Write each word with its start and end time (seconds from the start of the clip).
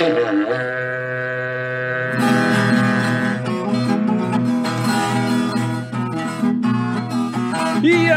E 0.00 1.21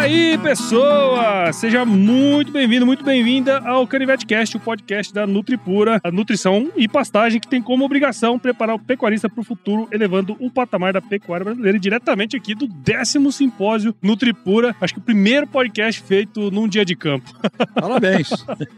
aí, 0.05 0.37
pessoa! 0.37 1.51
Seja 1.51 1.83
muito 1.83 2.51
bem-vindo, 2.51 2.85
muito 2.85 3.03
bem-vinda 3.03 3.57
ao 3.67 3.87
Canivete 3.87 4.23
Cast, 4.23 4.55
o 4.55 4.59
podcast 4.59 5.11
da 5.11 5.25
Nutripura, 5.25 5.99
a 6.03 6.11
nutrição 6.11 6.71
e 6.75 6.87
pastagem 6.87 7.39
que 7.39 7.47
tem 7.47 7.59
como 7.59 7.83
obrigação 7.83 8.37
preparar 8.37 8.75
o 8.75 8.79
pecuarista 8.79 9.27
para 9.27 9.41
o 9.41 9.43
futuro, 9.43 9.87
elevando 9.91 10.37
o 10.39 10.51
patamar 10.51 10.93
da 10.93 11.01
pecuária 11.01 11.43
brasileira 11.43 11.79
diretamente 11.79 12.37
aqui 12.37 12.53
do 12.53 12.67
décimo 12.67 13.31
simpósio 13.31 13.95
Nutripura, 13.99 14.75
acho 14.79 14.93
que 14.93 14.99
o 14.99 15.03
primeiro 15.03 15.47
podcast 15.47 15.99
feito 16.03 16.51
num 16.51 16.67
dia 16.67 16.85
de 16.85 16.95
campo. 16.95 17.33
Parabéns! 17.73 18.29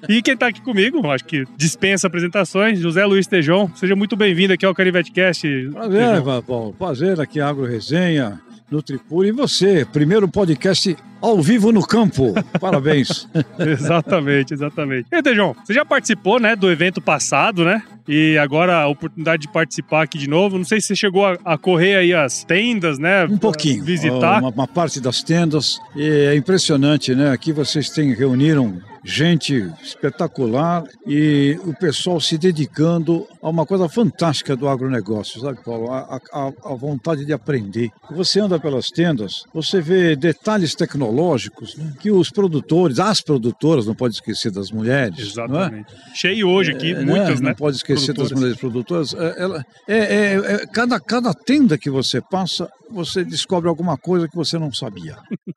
e 0.07 0.21
quem 0.21 0.33
está 0.33 0.47
aqui 0.47 0.61
comigo, 0.61 1.05
acho 1.11 1.25
que 1.25 1.43
dispensa 1.57 2.07
apresentações, 2.07 2.79
José 2.79 3.05
Luiz 3.05 3.28
Tejon, 3.28 3.69
seja 3.75 3.97
muito 3.97 4.15
bem-vindo 4.15 4.54
aqui 4.54 4.65
ao 4.65 4.73
Canivete 4.73 5.11
Cast. 5.11 5.46
Prazer, 5.73 6.23
Paulo, 6.47 6.73
prazer 6.73 7.19
aqui, 7.19 7.41
Agro 7.41 7.65
Resenha. 7.65 8.46
Nutripura. 8.69 9.27
E 9.27 9.31
você, 9.31 9.85
primeiro 9.85 10.27
podcast 10.27 10.95
ao 11.21 11.41
vivo 11.41 11.71
no 11.71 11.85
campo. 11.85 12.33
Parabéns. 12.59 13.27
exatamente, 13.59 14.53
exatamente. 14.53 15.07
E 15.11 15.21
Tejão, 15.21 15.55
você 15.63 15.73
já 15.73 15.85
participou, 15.85 16.39
né, 16.39 16.55
do 16.55 16.71
evento 16.71 17.01
passado, 17.01 17.63
né? 17.63 17.81
E 18.07 18.37
agora 18.37 18.77
a 18.77 18.87
oportunidade 18.87 19.41
de 19.43 19.47
participar 19.49 20.03
aqui 20.03 20.17
de 20.17 20.29
novo. 20.29 20.57
Não 20.57 20.65
sei 20.65 20.79
se 20.79 20.87
você 20.87 20.95
chegou 20.95 21.25
a, 21.25 21.37
a 21.43 21.57
correr 21.57 21.95
aí 21.97 22.13
as 22.13 22.43
tendas, 22.43 22.97
né? 22.97 23.25
Um 23.25 23.37
pouquinho. 23.37 23.83
Visitar. 23.83 24.39
Uma, 24.39 24.49
uma, 24.49 24.68
parte 24.68 25.01
das 25.01 25.21
tendas. 25.21 25.79
E 25.95 26.07
é 26.07 26.35
impressionante, 26.35 27.13
né? 27.13 27.31
Aqui 27.31 27.51
vocês 27.51 27.89
têm, 27.89 28.13
reuniram 28.13 28.81
gente 29.07 29.71
espetacular 29.82 30.84
e 31.06 31.57
o 31.64 31.74
pessoal 31.74 32.20
se 32.20 32.38
dedicando 32.38 33.25
a 33.42 33.50
uma 33.50 33.66
coisa 33.66 33.88
fantástica 33.88 34.53
do 34.53 34.67
agronegócio, 34.67 35.39
sabe, 35.39 35.64
Paulo? 35.64 35.89
A, 35.94 36.20
a, 36.33 36.47
a 36.66 36.75
vontade 36.75 37.23
de 37.23 37.31
aprender. 37.31 37.89
Você 38.11 38.41
anda 38.41 38.59
pelas 38.59 38.89
tendas, 38.89 39.45
você 39.53 39.80
vê 39.80 40.14
detalhes 40.14 40.75
tecnológicos 40.75 41.77
né, 41.77 41.94
que 42.02 42.11
os 42.11 42.30
produtores, 42.30 42.99
as 42.99 43.22
produtoras, 43.22 43.86
não 43.86 43.95
pode 43.95 44.16
esquecer 44.16 44.52
das 44.52 44.72
mulheres. 44.72 45.19
Exatamente. 45.19 45.94
É? 45.94 46.14
Cheio 46.14 46.49
hoje 46.49 46.71
aqui, 46.71 46.92
é, 46.92 47.02
muitas, 47.02 47.39
né? 47.39 47.49
Não 47.49 47.55
pode 47.55 47.77
esquecer 47.77 48.14
das 48.14 48.33
mulheres 48.33 48.58
produtoras. 48.58 49.14
É, 49.14 49.42
ela, 49.42 49.66
é, 49.88 49.97
é, 49.97 50.33
é, 50.36 50.67
cada, 50.67 50.99
cada 50.99 51.33
tenda 51.33 51.77
que 51.77 51.89
você 51.89 52.19
passa, 52.19 52.69
você 52.92 53.23
descobre 53.23 53.69
alguma 53.69 53.97
coisa 53.97 54.27
que 54.27 54.36
você 54.36 54.59
não 54.59 54.73
sabia. 54.73 55.16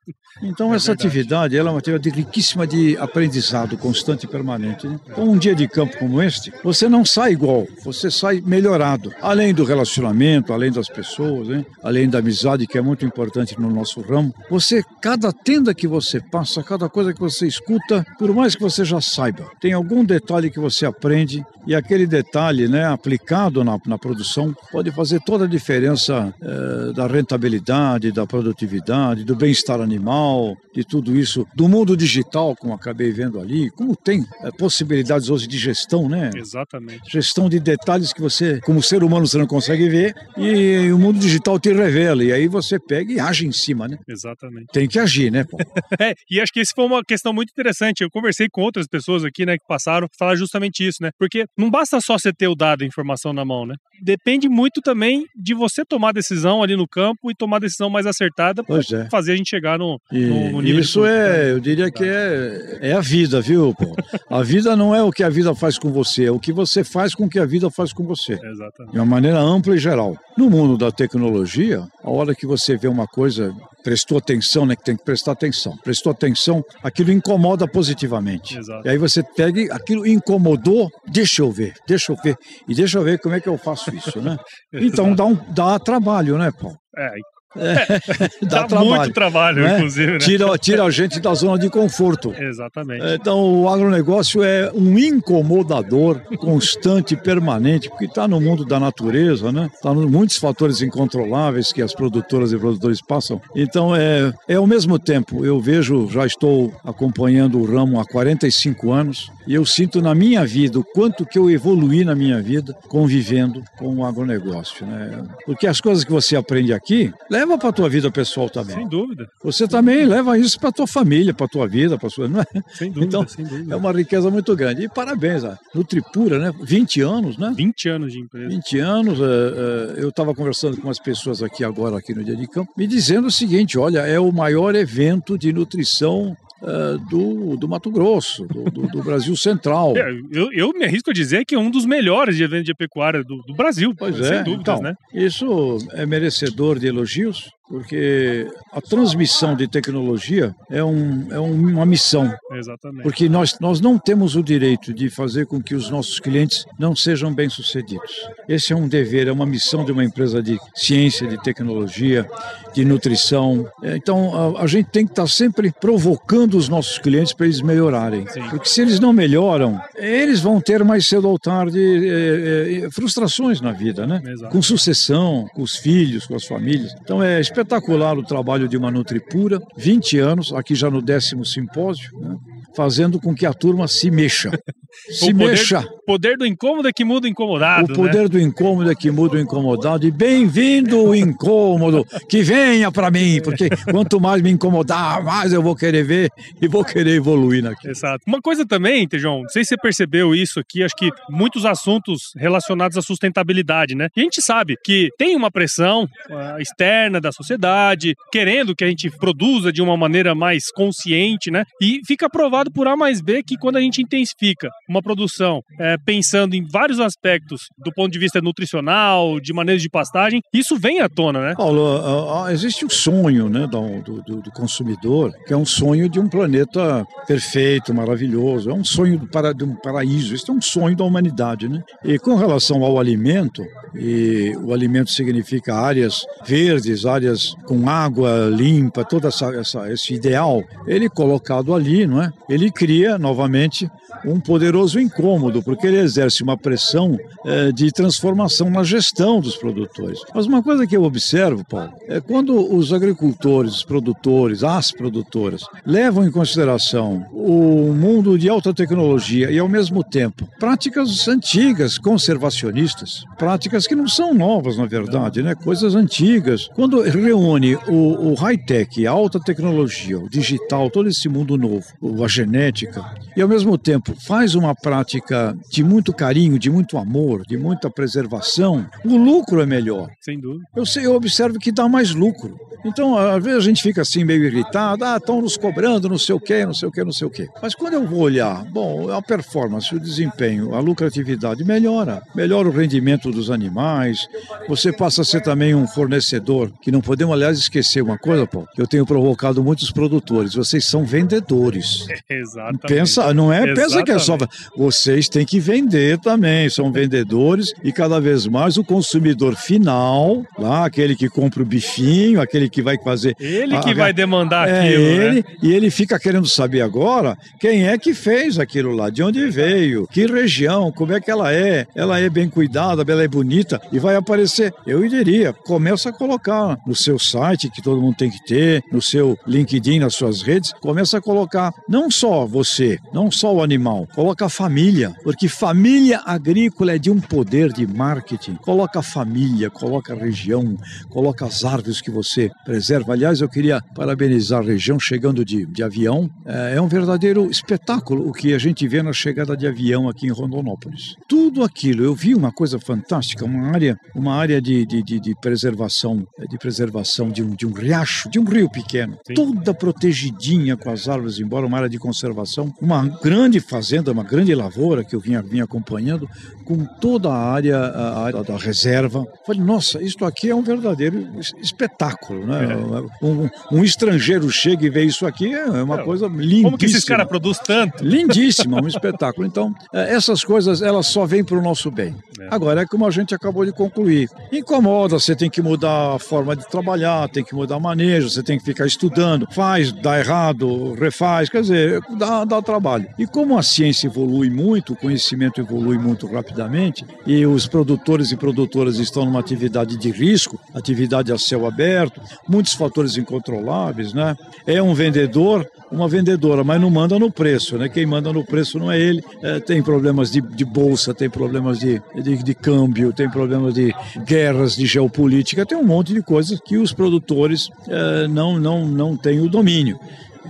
Então, 0.42 0.72
é 0.72 0.76
essa 0.76 0.92
verdade. 0.92 1.06
atividade 1.06 1.56
ela 1.56 1.68
é 1.68 1.72
uma 1.72 1.78
atividade 1.80 2.08
riquíssima 2.10 2.66
de 2.66 2.96
aprendizado 3.40 3.76
constante 3.76 4.24
e 4.24 4.28
permanente. 4.28 4.86
Né? 4.86 5.00
Então, 5.10 5.24
um 5.24 5.38
dia 5.38 5.54
de 5.54 5.66
campo 5.66 5.96
como 5.98 6.22
este, 6.22 6.52
você 6.62 6.88
não 6.88 7.04
sai 7.04 7.32
igual, 7.32 7.66
você 7.82 8.10
sai 8.10 8.42
melhorado. 8.44 9.12
Além 9.20 9.54
do 9.54 9.64
relacionamento, 9.64 10.52
além 10.52 10.70
das 10.70 10.88
pessoas, 10.88 11.48
né? 11.48 11.64
além 11.82 12.08
da 12.08 12.18
amizade, 12.18 12.66
que 12.66 12.78
é 12.78 12.82
muito 12.82 13.04
importante 13.04 13.58
no 13.58 13.70
nosso 13.70 14.00
ramo, 14.00 14.34
você, 14.50 14.82
cada 15.00 15.32
tenda 15.32 15.74
que 15.74 15.88
você 15.88 16.20
passa, 16.20 16.62
cada 16.62 16.88
coisa 16.88 17.14
que 17.14 17.20
você 17.20 17.46
escuta, 17.46 18.04
por 18.18 18.32
mais 18.34 18.54
que 18.54 18.62
você 18.62 18.84
já 18.84 19.00
saiba, 19.00 19.46
tem 19.60 19.72
algum 19.72 20.04
detalhe 20.04 20.50
que 20.50 20.60
você 20.60 20.84
aprende 20.84 21.44
e 21.66 21.74
aquele 21.74 22.06
detalhe 22.06 22.68
né, 22.68 22.84
aplicado 22.86 23.62
na, 23.62 23.78
na 23.86 23.98
produção 23.98 24.54
pode 24.72 24.90
fazer 24.90 25.20
toda 25.20 25.44
a 25.44 25.48
diferença 25.48 26.34
eh, 26.40 26.92
da 26.94 27.06
rentabilidade, 27.06 28.12
da 28.12 28.26
produtividade, 28.26 29.24
do 29.24 29.36
bem-estar 29.36 29.80
animal, 29.80 30.56
de 30.74 30.84
tudo 30.84 31.14
isso, 31.14 31.46
do 31.54 31.68
mundo 31.68 31.96
digital, 31.96 32.56
como 32.56 32.72
acabei 32.72 33.12
vendo 33.12 33.29
ali, 33.38 33.70
como 33.70 33.94
tem 33.94 34.24
é, 34.42 34.50
possibilidades 34.50 35.28
hoje 35.28 35.46
de 35.46 35.58
gestão, 35.58 36.08
né? 36.08 36.30
Exatamente. 36.34 37.10
Gestão 37.10 37.48
de 37.48 37.60
detalhes 37.60 38.12
que 38.12 38.20
você, 38.20 38.60
como 38.62 38.82
ser 38.82 39.04
humano, 39.04 39.26
você 39.26 39.38
não 39.38 39.46
consegue 39.46 39.88
ver 39.88 40.14
e 40.36 40.90
o 40.90 40.98
mundo 40.98 41.18
digital 41.18 41.58
te 41.58 41.72
revela. 41.72 42.24
E 42.24 42.32
aí 42.32 42.48
você 42.48 42.78
pega 42.78 43.12
e 43.12 43.20
age 43.20 43.46
em 43.46 43.52
cima, 43.52 43.86
né? 43.86 43.98
Exatamente. 44.08 44.66
Tem 44.72 44.88
que 44.88 44.98
agir, 44.98 45.30
né, 45.30 45.44
Paulo? 45.44 45.64
é, 46.00 46.14
e 46.30 46.40
acho 46.40 46.52
que 46.52 46.60
isso 46.60 46.72
foi 46.74 46.86
uma 46.86 47.04
questão 47.04 47.32
muito 47.32 47.50
interessante. 47.50 48.02
Eu 48.02 48.10
conversei 48.10 48.48
com 48.50 48.62
outras 48.62 48.86
pessoas 48.86 49.24
aqui, 49.24 49.44
né, 49.44 49.56
que 49.58 49.66
passaram, 49.68 50.08
falar 50.18 50.36
justamente 50.36 50.86
isso, 50.86 51.02
né? 51.02 51.10
Porque 51.18 51.44
não 51.56 51.70
basta 51.70 52.00
só 52.00 52.18
você 52.18 52.32
ter 52.32 52.48
o 52.48 52.54
dado, 52.54 52.82
a 52.82 52.86
informação 52.86 53.32
na 53.32 53.44
mão, 53.44 53.66
né? 53.66 53.74
Depende 54.02 54.48
muito 54.48 54.80
também 54.80 55.26
de 55.36 55.54
você 55.54 55.84
tomar 55.84 56.12
decisão 56.12 56.62
ali 56.62 56.76
no 56.76 56.88
campo 56.88 57.30
e 57.30 57.34
tomar 57.34 57.58
a 57.58 57.60
decisão 57.60 57.90
mais 57.90 58.06
acertada 58.06 58.64
para 58.64 58.78
é. 58.78 59.08
fazer 59.10 59.32
a 59.32 59.36
gente 59.36 59.50
chegar 59.50 59.78
no, 59.78 60.00
e, 60.10 60.26
no, 60.26 60.52
no 60.52 60.60
nível. 60.62 60.80
Isso 60.80 61.04
é, 61.04 61.50
eu 61.50 61.60
diria 61.60 61.90
que 61.90 62.04
é, 62.04 62.78
é 62.80 62.92
a 62.92 63.00
vida, 63.00 63.19
viu, 63.26 63.74
Paulo? 63.74 63.96
A 64.28 64.42
vida 64.42 64.76
não 64.76 64.94
é 64.94 65.02
o 65.02 65.10
que 65.10 65.22
a 65.22 65.28
vida 65.28 65.54
faz 65.54 65.78
com 65.78 65.90
você, 65.92 66.24
é 66.24 66.30
o 66.30 66.38
que 66.38 66.52
você 66.52 66.84
faz 66.84 67.14
com 67.14 67.24
o 67.24 67.28
que 67.28 67.38
a 67.38 67.46
vida 67.46 67.70
faz 67.70 67.92
com 67.92 68.04
você. 68.04 68.34
Exatamente. 68.34 68.92
De 68.92 68.98
uma 68.98 69.06
maneira 69.06 69.38
ampla 69.38 69.74
e 69.74 69.78
geral. 69.78 70.16
No 70.36 70.48
mundo 70.48 70.78
da 70.78 70.90
tecnologia, 70.90 71.86
a 72.02 72.10
hora 72.10 72.34
que 72.34 72.46
você 72.46 72.76
vê 72.76 72.88
uma 72.88 73.06
coisa, 73.06 73.52
prestou 73.82 74.18
atenção, 74.18 74.64
né? 74.64 74.76
Que 74.76 74.84
tem 74.84 74.96
que 74.96 75.04
prestar 75.04 75.32
atenção. 75.32 75.76
Prestou 75.82 76.12
atenção, 76.12 76.62
aquilo 76.82 77.10
incomoda 77.10 77.66
positivamente. 77.66 78.58
Exato. 78.58 78.86
E 78.86 78.90
aí 78.90 78.98
você 78.98 79.22
pega, 79.22 79.74
aquilo 79.74 80.06
incomodou, 80.06 80.88
deixa 81.06 81.42
eu 81.42 81.50
ver, 81.50 81.74
deixa 81.86 82.12
eu 82.12 82.16
ver. 82.22 82.36
E 82.68 82.74
deixa 82.74 82.98
eu 82.98 83.04
ver 83.04 83.18
como 83.18 83.34
é 83.34 83.40
que 83.40 83.48
eu 83.48 83.58
faço 83.58 83.94
isso, 83.94 84.20
né? 84.20 84.36
Então 84.72 85.14
dá, 85.14 85.24
um, 85.24 85.36
dá 85.52 85.78
trabalho, 85.78 86.38
né, 86.38 86.50
Paulo? 86.52 86.76
É, 86.96 87.10
é, 87.56 87.98
dá, 88.46 88.60
dá 88.60 88.64
trabalho, 88.64 88.90
muito 88.90 89.12
trabalho, 89.12 89.62
né? 89.62 89.76
inclusive. 89.76 90.12
Né? 90.12 90.18
Tira, 90.18 90.58
tira 90.58 90.84
a 90.84 90.90
gente 90.90 91.20
da 91.20 91.34
zona 91.34 91.58
de 91.58 91.68
conforto. 91.68 92.32
Exatamente. 92.38 93.04
Então, 93.14 93.62
o 93.62 93.68
agronegócio 93.68 94.42
é 94.42 94.70
um 94.72 94.98
incomodador 94.98 96.20
constante, 96.38 97.16
permanente, 97.16 97.88
porque 97.88 98.04
está 98.04 98.28
no 98.28 98.40
mundo 98.40 98.64
da 98.64 98.78
natureza, 98.78 99.50
né? 99.50 99.70
Está 99.72 99.92
muitos 99.92 100.36
fatores 100.36 100.80
incontroláveis 100.80 101.72
que 101.72 101.82
as 101.82 101.94
produtoras 101.94 102.52
e 102.52 102.58
produtores 102.58 103.00
passam. 103.00 103.40
Então, 103.54 103.94
é, 103.94 104.32
é 104.48 104.54
ao 104.54 104.66
mesmo 104.66 104.98
tempo, 104.98 105.44
eu 105.44 105.60
vejo, 105.60 106.08
já 106.08 106.24
estou 106.24 106.72
acompanhando 106.84 107.58
o 107.58 107.64
ramo 107.64 108.00
há 108.00 108.04
45 108.04 108.92
anos, 108.92 109.30
e 109.46 109.54
eu 109.54 109.66
sinto 109.66 110.00
na 110.00 110.14
minha 110.14 110.46
vida 110.46 110.78
o 110.78 110.84
quanto 110.84 111.26
que 111.26 111.38
eu 111.38 111.50
evoluí 111.50 112.04
na 112.04 112.14
minha 112.14 112.40
vida 112.40 112.72
convivendo 112.88 113.64
com 113.78 113.96
o 113.96 114.04
agronegócio, 114.04 114.86
né? 114.86 115.24
Porque 115.44 115.66
as 115.66 115.80
coisas 115.80 116.04
que 116.04 116.12
você 116.12 116.36
aprende 116.36 116.72
aqui, 116.72 117.12
leva 117.40 117.58
para 117.58 117.70
a 117.70 117.72
tua 117.72 117.88
vida 117.88 118.10
pessoal 118.10 118.48
também. 118.48 118.76
Sem 118.76 118.88
dúvida. 118.88 119.28
Você 119.42 119.66
também 119.66 120.04
leva 120.04 120.38
isso 120.38 120.58
para 120.58 120.68
a 120.68 120.72
tua 120.72 120.86
família, 120.86 121.32
para 121.32 121.46
a 121.46 121.48
tua 121.48 121.66
vida, 121.66 121.98
para 121.98 122.10
sua, 122.10 122.28
não 122.28 122.40
é? 122.40 122.44
Sem 122.74 122.90
dúvida, 122.90 123.06
então, 123.06 123.26
sem 123.26 123.44
dúvida. 123.44 123.74
É 123.74 123.76
uma 123.76 123.92
riqueza 123.92 124.30
muito 124.30 124.54
grande. 124.54 124.84
E 124.84 124.88
parabéns, 124.88 125.42
Nutripura, 125.74 126.38
né? 126.38 126.52
20 126.62 127.00
anos, 127.00 127.38
né? 127.38 127.52
20 127.56 127.88
anos 127.88 128.12
de 128.12 128.20
empresa. 128.20 128.48
20 128.48 128.78
anos. 128.78 129.18
É, 129.20 129.24
é, 129.24 130.04
eu 130.04 130.10
estava 130.10 130.34
conversando 130.34 130.76
com 130.76 130.90
as 130.90 130.98
pessoas 130.98 131.42
aqui 131.42 131.64
agora, 131.64 131.98
aqui 131.98 132.14
no 132.14 132.22
Dia 132.22 132.36
de 132.36 132.46
Campo, 132.46 132.72
me 132.76 132.86
dizendo 132.86 133.28
o 133.28 133.32
seguinte: 133.32 133.78
olha, 133.78 134.00
é 134.00 134.20
o 134.20 134.30
maior 134.30 134.74
evento 134.74 135.38
de 135.38 135.52
nutrição 135.52 136.36
uh, 136.62 136.98
do, 137.08 137.56
do 137.56 137.68
Mato 137.68 137.90
Grosso, 137.90 138.46
do, 138.46 138.64
do, 138.70 138.82
do 138.88 139.02
Brasil 139.02 139.36
Central. 139.36 139.94
É, 140.00 140.10
eu, 140.30 140.52
eu, 140.52 140.72
me 140.72 140.84
arrisco 140.84 141.10
a 141.10 141.12
dizer 141.12 141.44
que 141.44 141.54
é 141.54 141.58
um 141.58 141.70
dos 141.70 141.84
melhores 141.84 142.36
de 142.36 142.42
eventos 142.42 142.64
de 142.64 142.74
pecuária 142.74 143.22
do, 143.22 143.42
do 143.42 143.54
Brasil, 143.54 143.92
pois 143.96 144.16
sem 144.16 144.38
é. 144.38 144.42
dúvidas, 144.42 144.78
então, 144.78 144.80
né? 144.80 144.94
Isso 145.12 145.78
é 145.92 146.06
merecedor 146.06 146.78
de 146.78 146.86
elogios, 146.86 147.50
porque 147.70 148.48
a 148.72 148.80
transmissão 148.80 149.54
de 149.54 149.68
tecnologia 149.68 150.52
é, 150.68 150.82
um, 150.82 151.28
é 151.30 151.38
uma 151.38 151.86
missão. 151.86 152.34
Exatamente. 152.52 153.04
Porque 153.04 153.28
nós, 153.28 153.56
nós 153.60 153.80
não 153.80 153.96
temos 153.96 154.34
o 154.34 154.42
direito 154.42 154.92
de 154.92 155.08
fazer 155.08 155.46
com 155.46 155.62
que 155.62 155.76
os 155.76 155.88
nossos 155.88 156.18
clientes 156.18 156.66
não 156.76 156.96
sejam 156.96 157.32
bem-sucedidos. 157.32 158.10
Esse 158.48 158.72
é 158.72 158.76
um 158.76 158.88
dever, 158.88 159.28
é 159.28 159.32
uma 159.32 159.46
missão 159.46 159.84
de 159.84 159.92
uma 159.92 160.02
empresa 160.02 160.42
de 160.42 160.58
ciência, 160.74 161.28
de 161.28 161.40
tecnologia, 161.44 162.28
de 162.74 162.84
nutrição. 162.84 163.64
É, 163.84 163.94
então, 163.94 164.56
a, 164.56 164.62
a 164.62 164.66
gente 164.66 164.90
tem 164.90 165.06
que 165.06 165.12
estar 165.12 165.28
sempre 165.28 165.72
provocando 165.80 166.54
os 166.54 166.68
nossos 166.68 166.98
clientes 166.98 167.32
para 167.32 167.46
eles 167.46 167.60
melhorarem. 167.60 168.26
Sim. 168.26 168.42
Porque 168.50 168.68
se 168.68 168.80
eles 168.80 168.98
não 168.98 169.12
melhoram, 169.12 169.80
eles 169.96 170.40
vão 170.40 170.60
ter 170.60 170.82
mais 170.82 171.06
cedo 171.06 171.28
ou 171.28 171.38
tarde 171.38 171.78
é, 171.78 172.84
é, 172.86 172.90
frustrações 172.90 173.60
na 173.60 173.70
vida, 173.70 174.08
né? 174.08 174.20
Exato. 174.26 174.50
Com 174.50 174.60
sucessão, 174.60 175.46
com 175.54 175.62
os 175.62 175.76
filhos, 175.76 176.26
com 176.26 176.34
as 176.34 176.44
famílias. 176.44 176.92
Então, 177.00 177.22
é 177.22 177.40
espetacular 177.60 178.16
o 178.16 178.22
trabalho 178.22 178.68
de 178.68 178.76
uma 178.76 178.90
Nutripura, 178.90 179.60
20 179.76 180.18
anos, 180.18 180.52
aqui 180.52 180.74
já 180.74 180.90
no 180.90 181.02
décimo 181.02 181.44
simpósio, 181.44 182.18
né? 182.18 182.36
Fazendo 182.74 183.20
com 183.20 183.34
que 183.34 183.46
a 183.46 183.52
turma 183.52 183.88
se 183.88 184.10
mexa. 184.10 184.50
Se 185.08 185.30
o 185.30 185.36
poder, 185.36 185.50
mexa. 185.50 185.88
poder 186.04 186.36
do 186.36 186.44
incômodo 186.44 186.88
é 186.88 186.92
que 186.92 187.04
muda 187.04 187.26
o 187.26 187.30
incomodado. 187.30 187.92
O 187.92 187.96
poder 187.96 188.22
né? 188.22 188.28
do 188.28 188.40
incômodo 188.40 188.90
é 188.90 188.94
que 188.94 189.08
muda 189.10 189.36
o 189.36 189.40
incomodado. 189.40 190.04
E 190.04 190.10
bem-vindo 190.10 191.00
o 191.00 191.14
incômodo, 191.14 192.04
que 192.28 192.42
venha 192.42 192.90
para 192.90 193.08
mim, 193.08 193.40
porque 193.42 193.68
quanto 193.90 194.20
mais 194.20 194.42
me 194.42 194.50
incomodar, 194.50 195.22
mais 195.22 195.52
eu 195.52 195.62
vou 195.62 195.76
querer 195.76 196.02
ver 196.02 196.30
e 196.60 196.66
vou 196.66 196.84
querer 196.84 197.14
evoluir 197.14 197.62
naquilo. 197.62 197.92
Exato. 197.92 198.24
Uma 198.26 198.40
coisa 198.40 198.66
também, 198.66 199.06
Tejão, 199.06 199.42
não 199.42 199.48
sei 199.48 199.64
se 199.64 199.70
você 199.70 199.76
percebeu 199.76 200.34
isso 200.34 200.58
aqui, 200.58 200.82
acho 200.82 200.96
que 200.96 201.10
muitos 201.30 201.64
assuntos 201.64 202.32
relacionados 202.36 202.98
à 202.98 203.02
sustentabilidade, 203.02 203.94
né? 203.94 204.08
E 204.16 204.20
a 204.20 204.24
gente 204.24 204.42
sabe 204.42 204.76
que 204.84 205.08
tem 205.16 205.36
uma 205.36 205.50
pressão 205.50 206.04
uh, 206.04 206.60
externa 206.60 207.20
da 207.20 207.30
sociedade, 207.30 208.14
querendo 208.32 208.74
que 208.74 208.84
a 208.84 208.88
gente 208.88 209.08
produza 209.08 209.72
de 209.72 209.80
uma 209.80 209.96
maneira 209.96 210.34
mais 210.34 210.70
consciente, 210.72 211.50
né? 211.50 211.64
E 211.80 212.00
fica 212.04 212.28
provado 212.28 212.59
comprovado 212.60 212.70
por 212.70 212.86
A 212.86 212.96
mais 212.96 213.20
B 213.20 213.42
que 213.42 213.56
quando 213.56 213.76
a 213.76 213.80
gente 213.80 214.02
intensifica 214.02 214.68
uma 214.88 215.02
produção 215.02 215.62
é, 215.78 215.96
pensando 215.96 216.54
em 216.54 216.66
vários 216.66 217.00
aspectos 217.00 217.68
do 217.78 217.92
ponto 217.92 218.12
de 218.12 218.18
vista 218.18 218.40
nutricional, 218.40 219.40
de 219.40 219.52
manejo 219.52 219.82
de 219.82 219.88
pastagem, 219.88 220.40
isso 220.52 220.76
vem 220.76 221.00
à 221.00 221.08
tona, 221.08 221.40
né? 221.40 221.54
Paulo, 221.56 222.48
existe 222.48 222.84
um 222.84 222.90
sonho 222.90 223.48
né, 223.48 223.66
do, 223.66 224.02
do, 224.22 224.42
do, 224.42 224.50
consumidor, 224.50 225.32
que 225.46 225.52
é 225.52 225.56
um 225.56 225.64
sonho 225.64 226.08
de 226.08 226.18
um 226.18 226.28
planeta 226.28 227.06
perfeito, 227.26 227.94
maravilhoso, 227.94 228.70
é 228.70 228.74
um 228.74 228.84
sonho 228.84 229.26
para, 229.30 229.52
de 229.52 229.64
um 229.64 229.74
paraíso, 229.76 230.34
isso 230.34 230.50
é 230.50 230.54
um 230.54 230.60
sonho 230.60 230.96
da 230.96 231.04
humanidade. 231.04 231.68
Né? 231.68 231.82
E 232.04 232.18
com 232.18 232.34
relação 232.34 232.82
ao 232.82 232.98
alimento, 232.98 233.64
e 233.94 234.54
o 234.62 234.72
alimento 234.72 235.10
significa 235.10 235.74
áreas 235.74 236.20
verdes, 236.44 237.06
áreas 237.06 237.54
com 237.64 237.88
água 237.88 238.48
limpa, 238.50 239.04
todo 239.04 239.26
essa, 239.26 239.54
essa, 239.54 239.92
esse 239.92 240.14
ideal, 240.14 240.62
ele 240.86 241.08
colocado 241.08 241.74
ali, 241.74 242.06
não 242.06 242.22
é? 242.22 242.32
Ele 242.50 242.70
cria 242.70 243.16
novamente 243.16 243.88
um 244.24 244.40
poderoso 244.40 245.00
incômodo, 245.00 245.62
porque 245.62 245.86
ele 245.86 245.98
exerce 245.98 246.42
uma 246.42 246.56
pressão 246.56 247.18
é, 247.46 247.72
de 247.72 247.90
transformação 247.90 248.68
na 248.68 248.82
gestão 248.82 249.40
dos 249.40 249.56
produtores. 249.56 250.20
Mas 250.34 250.46
uma 250.46 250.62
coisa 250.62 250.86
que 250.86 250.96
eu 250.96 251.04
observo, 251.04 251.64
Paulo, 251.64 251.92
é 252.08 252.20
quando 252.20 252.74
os 252.74 252.92
agricultores, 252.92 253.76
os 253.76 253.84
produtores, 253.84 254.62
as 254.62 254.90
produtoras, 254.90 255.62
levam 255.86 256.26
em 256.26 256.30
consideração 256.30 257.26
o 257.32 257.92
mundo 257.94 258.38
de 258.38 258.48
alta 258.48 258.74
tecnologia 258.74 259.50
e, 259.50 259.58
ao 259.58 259.68
mesmo 259.68 260.02
tempo, 260.02 260.48
práticas 260.58 261.28
antigas, 261.28 261.98
conservacionistas, 261.98 263.24
práticas 263.38 263.86
que 263.86 263.94
não 263.94 264.08
são 264.08 264.34
novas, 264.34 264.76
na 264.76 264.86
verdade, 264.86 265.42
né? 265.42 265.54
coisas 265.54 265.94
antigas. 265.94 266.68
Quando 266.74 267.00
reúne 267.02 267.76
o, 267.86 268.30
o 268.30 268.34
high-tech, 268.34 269.06
a 269.06 269.10
alta 269.10 269.40
tecnologia, 269.40 270.18
o 270.18 270.28
digital, 270.28 270.90
todo 270.90 271.08
esse 271.08 271.28
mundo 271.28 271.56
novo, 271.56 271.86
a 272.24 272.28
genética, 272.40 273.04
e, 273.36 273.42
ao 273.42 273.48
mesmo 273.48 273.76
tempo, 273.76 274.14
faz 274.26 274.54
uma 274.54 274.74
prática 274.74 275.56
de 275.70 275.84
muito 275.84 276.12
carinho, 276.12 276.58
de 276.58 276.70
muito 276.70 276.96
amor, 276.98 277.42
de 277.46 277.56
muita 277.56 277.90
preservação, 277.90 278.86
o 279.04 279.16
lucro 279.16 279.60
é 279.60 279.66
melhor. 279.66 280.08
Sem 280.20 280.40
dúvida. 280.40 280.64
Eu, 280.74 280.86
sei, 280.86 281.06
eu 281.06 281.14
observo 281.14 281.58
que 281.58 281.70
dá 281.70 281.88
mais 281.88 282.14
lucro. 282.14 282.58
Então, 282.84 283.16
às 283.16 283.42
vezes 283.42 283.58
a 283.58 283.66
gente 283.66 283.82
fica 283.82 284.02
assim 284.02 284.24
meio 284.24 284.44
irritado, 284.44 285.04
ah, 285.04 285.16
estão 285.16 285.40
nos 285.40 285.56
cobrando, 285.56 286.08
não 286.08 286.18
sei 286.18 286.34
o 286.34 286.40
quê, 286.40 286.64
não 286.64 286.74
sei 286.74 286.88
o 286.88 286.92
quê, 286.92 287.04
não 287.04 287.12
sei 287.12 287.26
o 287.26 287.30
quê. 287.30 287.48
Mas 287.62 287.74
quando 287.74 287.94
eu 287.94 288.06
vou 288.06 288.20
olhar, 288.20 288.64
bom, 288.64 289.10
a 289.12 289.20
performance, 289.20 289.94
o 289.94 290.00
desempenho, 290.00 290.74
a 290.74 290.80
lucratividade 290.80 291.64
melhora, 291.64 292.22
melhora 292.34 292.68
o 292.68 292.72
rendimento 292.72 293.30
dos 293.30 293.50
animais, 293.50 294.26
você 294.68 294.92
passa 294.92 295.22
a 295.22 295.24
ser 295.24 295.42
também 295.42 295.74
um 295.74 295.86
fornecedor, 295.86 296.70
que 296.80 296.90
não 296.90 297.00
podemos, 297.00 297.34
aliás, 297.34 297.58
esquecer 297.58 298.02
uma 298.02 298.16
coisa, 298.16 298.46
Paulo, 298.46 298.68
eu 298.78 298.86
tenho 298.86 299.04
provocado 299.04 299.62
muitos 299.62 299.90
produtores, 299.90 300.54
vocês 300.54 300.86
são 300.86 301.04
vendedores. 301.04 302.06
Exatamente. 302.28 302.86
Pensa, 302.86 303.34
não 303.34 303.52
é, 303.52 303.74
pensa 303.74 304.02
que 304.02 304.10
é 304.10 304.18
só. 304.18 304.38
Vocês 304.76 305.28
têm 305.28 305.44
que 305.44 305.60
vender 305.60 306.18
também, 306.18 306.70
são 306.70 306.90
vendedores 306.90 307.74
e 307.84 307.92
cada 307.92 308.20
vez 308.20 308.46
mais 308.46 308.76
o 308.76 308.84
consumidor 308.84 309.54
final, 309.56 310.44
lá, 310.58 310.86
aquele 310.86 311.14
que 311.14 311.28
compra 311.28 311.62
o 311.62 311.66
bifinho, 311.66 312.40
aquele 312.40 312.69
que 312.70 312.82
vai 312.82 312.96
fazer. 313.02 313.36
Ele 313.38 313.78
que 313.80 313.90
a, 313.90 313.94
vai 313.94 314.12
demandar 314.12 314.68
é 314.68 314.80
aquilo. 314.80 315.02
Né? 315.02 315.10
Ele, 315.10 315.36
né? 315.36 315.44
E 315.62 315.72
ele 315.72 315.90
fica 315.90 316.18
querendo 316.18 316.46
saber 316.46 316.80
agora 316.80 317.36
quem 317.58 317.86
é 317.86 317.98
que 317.98 318.14
fez 318.14 318.58
aquilo 318.58 318.92
lá, 318.92 319.10
de 319.10 319.22
onde 319.22 319.50
veio, 319.50 320.06
que 320.06 320.26
região, 320.26 320.92
como 320.92 321.12
é 321.12 321.20
que 321.20 321.30
ela 321.30 321.52
é. 321.52 321.86
Ela 321.94 322.20
é 322.20 322.30
bem 322.30 322.48
cuidada, 322.48 323.04
ela 323.06 323.22
é 323.22 323.28
bonita 323.28 323.80
e 323.92 323.98
vai 323.98 324.14
aparecer. 324.14 324.72
Eu 324.86 325.06
diria, 325.08 325.52
começa 325.52 326.10
a 326.10 326.12
colocar 326.12 326.78
no 326.86 326.94
seu 326.94 327.18
site, 327.18 327.70
que 327.70 327.82
todo 327.82 328.00
mundo 328.00 328.16
tem 328.16 328.30
que 328.30 328.42
ter, 328.44 328.82
no 328.92 329.02
seu 329.02 329.38
LinkedIn, 329.46 329.98
nas 329.98 330.14
suas 330.14 330.42
redes, 330.42 330.72
começa 330.80 331.18
a 331.18 331.20
colocar 331.20 331.72
não 331.88 332.10
só 332.10 332.46
você, 332.46 332.98
não 333.12 333.30
só 333.30 333.52
o 333.52 333.62
animal 333.62 333.80
animal, 333.80 334.06
coloca 334.14 334.46
a 334.46 334.48
família, 334.48 335.14
porque 335.22 335.48
família 335.48 336.20
agrícola 336.24 336.92
é 336.92 336.98
de 336.98 337.10
um 337.10 337.18
poder 337.18 337.72
de 337.72 337.86
marketing. 337.86 338.54
Coloca 338.56 338.98
a 338.98 339.02
família, 339.02 339.70
coloca 339.70 340.12
a 340.12 340.16
região, 340.16 340.76
coloca 341.08 341.46
as 341.46 341.64
árvores 341.64 342.00
que 342.00 342.10
você 342.10 342.50
preserva. 342.64 343.12
Aliás, 343.12 343.40
eu 343.40 343.48
queria 343.48 343.82
parabenizar 343.94 344.60
a 344.60 344.64
região 344.64 344.98
chegando 344.98 345.44
de, 345.44 345.66
de 345.66 345.82
avião. 345.82 346.30
É, 346.46 346.76
é 346.76 346.80
um 346.80 346.88
verdadeiro 346.88 347.50
espetáculo 347.50 348.28
o 348.28 348.32
que 348.32 348.54
a 348.54 348.58
gente 348.58 348.86
vê 348.86 349.02
na 349.02 349.12
chegada 349.12 349.56
de 349.56 349.66
avião 349.66 350.08
aqui 350.08 350.26
em 350.26 350.30
Rondonópolis. 350.30 351.14
Tudo 351.28 351.62
aquilo, 351.62 352.04
eu 352.04 352.14
vi 352.14 352.34
uma 352.34 352.52
coisa 352.52 352.78
fantástica, 352.78 353.44
uma 353.44 353.68
área, 353.68 353.98
uma 354.14 354.34
área 354.34 354.60
de, 354.60 354.86
de, 354.86 355.02
de, 355.02 355.20
de 355.20 355.34
preservação, 355.40 356.26
de 356.48 356.58
preservação 356.58 357.28
de 357.30 357.42
um, 357.42 357.54
de 357.54 357.66
um 357.66 357.72
riacho, 357.72 358.30
de 358.30 358.38
um 358.38 358.44
rio 358.44 358.70
pequeno, 358.70 359.18
Sim. 359.26 359.34
toda 359.34 359.74
protegidinha 359.74 360.76
com 360.76 360.90
as 360.90 361.08
árvores, 361.08 361.38
embora 361.38 361.66
uma 361.66 361.76
área 361.76 361.88
de 361.88 361.98
conservação, 361.98 362.72
uma 362.80 363.06
grande 363.22 363.60
fazenda 363.60 363.90
fazenda, 363.90 364.12
uma 364.12 364.22
grande 364.22 364.54
lavoura 364.54 365.02
que 365.02 365.16
eu 365.16 365.20
vinha, 365.20 365.42
vinha 365.42 365.64
acompanhando, 365.64 366.28
com 366.64 366.84
toda 366.84 367.30
a 367.30 367.52
área, 367.52 367.78
a 367.78 368.24
área 368.24 368.44
da 368.44 368.56
reserva. 368.56 369.26
Falei, 369.46 369.62
nossa, 369.62 370.02
isto 370.02 370.24
aqui 370.24 370.50
é 370.50 370.54
um 370.54 370.62
verdadeiro 370.62 371.28
espetáculo, 371.60 372.46
né? 372.50 372.68
É. 372.72 373.24
Um, 373.24 373.48
um, 373.72 373.84
estrangeiro 373.84 374.50
chega 374.50 374.86
e 374.86 374.90
vê 374.90 375.04
isso 375.04 375.26
aqui, 375.26 375.52
é 375.52 375.82
uma 375.82 376.00
é. 376.00 376.04
coisa 376.04 376.26
lindíssima. 376.26 376.62
Como 376.64 376.78
que 376.78 376.86
esses 376.86 377.04
caras 377.04 377.26
produzem 377.26 377.62
tanto? 377.64 378.04
Lindíssima, 378.04 378.82
um 378.82 378.88
espetáculo. 378.88 379.46
Então, 379.46 379.74
é, 379.92 380.14
essas 380.14 380.42
coisas, 380.44 380.82
elas 380.82 381.06
só 381.06 381.26
vêm 381.26 381.44
para 381.44 381.58
o 381.58 381.62
nosso 381.62 381.90
bem. 381.90 382.14
É. 382.38 382.48
Agora, 382.50 382.82
é 382.82 382.86
como 382.86 383.06
a 383.06 383.10
gente 383.10 383.34
acabou 383.34 383.64
de 383.64 383.72
concluir. 383.72 384.28
Incomoda, 384.52 385.18
você 385.18 385.34
tem 385.36 385.48
que 385.48 385.62
mudar 385.62 386.16
a 386.16 386.18
forma 386.18 386.56
de 386.56 386.68
trabalhar, 386.68 387.28
tem 387.28 387.44
que 387.44 387.54
mudar 387.54 387.78
manejo, 387.78 388.28
você 388.28 388.42
tem 388.42 388.58
que 388.58 388.64
ficar 388.64 388.86
estudando, 388.86 389.46
faz, 389.50 389.92
dá 389.92 390.18
errado, 390.18 390.94
refaz, 390.94 391.48
quer 391.48 391.62
dizer, 391.62 392.00
dá, 392.16 392.44
dá 392.44 392.62
trabalho. 392.62 393.06
E 393.18 393.26
como 393.26 393.58
a 393.58 393.62
ciência 393.62 394.06
evolui 394.06 394.50
muito, 394.50 394.92
o 394.92 394.96
conhecimento 394.96 395.60
evolui 395.60 395.98
muito 395.98 396.26
rapidamente 396.26 397.04
e 397.26 397.46
os 397.46 397.66
produtores 397.66 398.32
e 398.32 398.36
produtoras 398.36 398.98
estão 398.98 399.24
numa 399.24 399.40
atividade 399.40 399.96
de 399.96 400.10
risco, 400.10 400.58
atividade 400.74 401.32
a 401.32 401.38
céu 401.38 401.66
aberto, 401.66 402.20
muitos 402.48 402.74
fatores 402.74 403.16
incontroláveis, 403.16 404.12
né? 404.12 404.36
É 404.66 404.82
um 404.82 404.94
vendedor, 404.94 405.66
uma 405.90 406.08
vendedora, 406.08 406.62
mas 406.64 406.80
não 406.80 406.90
manda 406.90 407.18
no 407.18 407.30
preço, 407.30 407.76
né? 407.76 407.88
Quem 407.88 408.06
manda 408.06 408.32
no 408.32 408.44
preço 408.44 408.78
não 408.78 408.90
é 408.90 408.98
ele. 408.98 409.22
É, 409.42 409.60
tem 409.60 409.82
problemas 409.82 410.30
de, 410.30 410.40
de, 410.40 410.64
bolsa, 410.64 411.14
tem 411.14 411.28
problemas 411.28 411.78
de, 411.78 412.00
de, 412.14 412.42
de 412.42 412.54
câmbio, 412.54 413.12
tem 413.12 413.28
problemas 413.28 413.74
de 413.74 413.94
guerras, 414.24 414.76
de 414.76 414.86
geopolítica, 414.86 415.66
tem 415.66 415.78
um 415.78 415.86
monte 415.86 416.12
de 416.12 416.22
coisas 416.22 416.60
que 416.60 416.76
os 416.76 416.92
produtores 416.92 417.68
é, 417.88 418.28
não, 418.28 418.58
não, 418.58 418.86
não 418.86 419.16
têm 419.16 419.40
o 419.40 419.48
domínio 419.48 419.98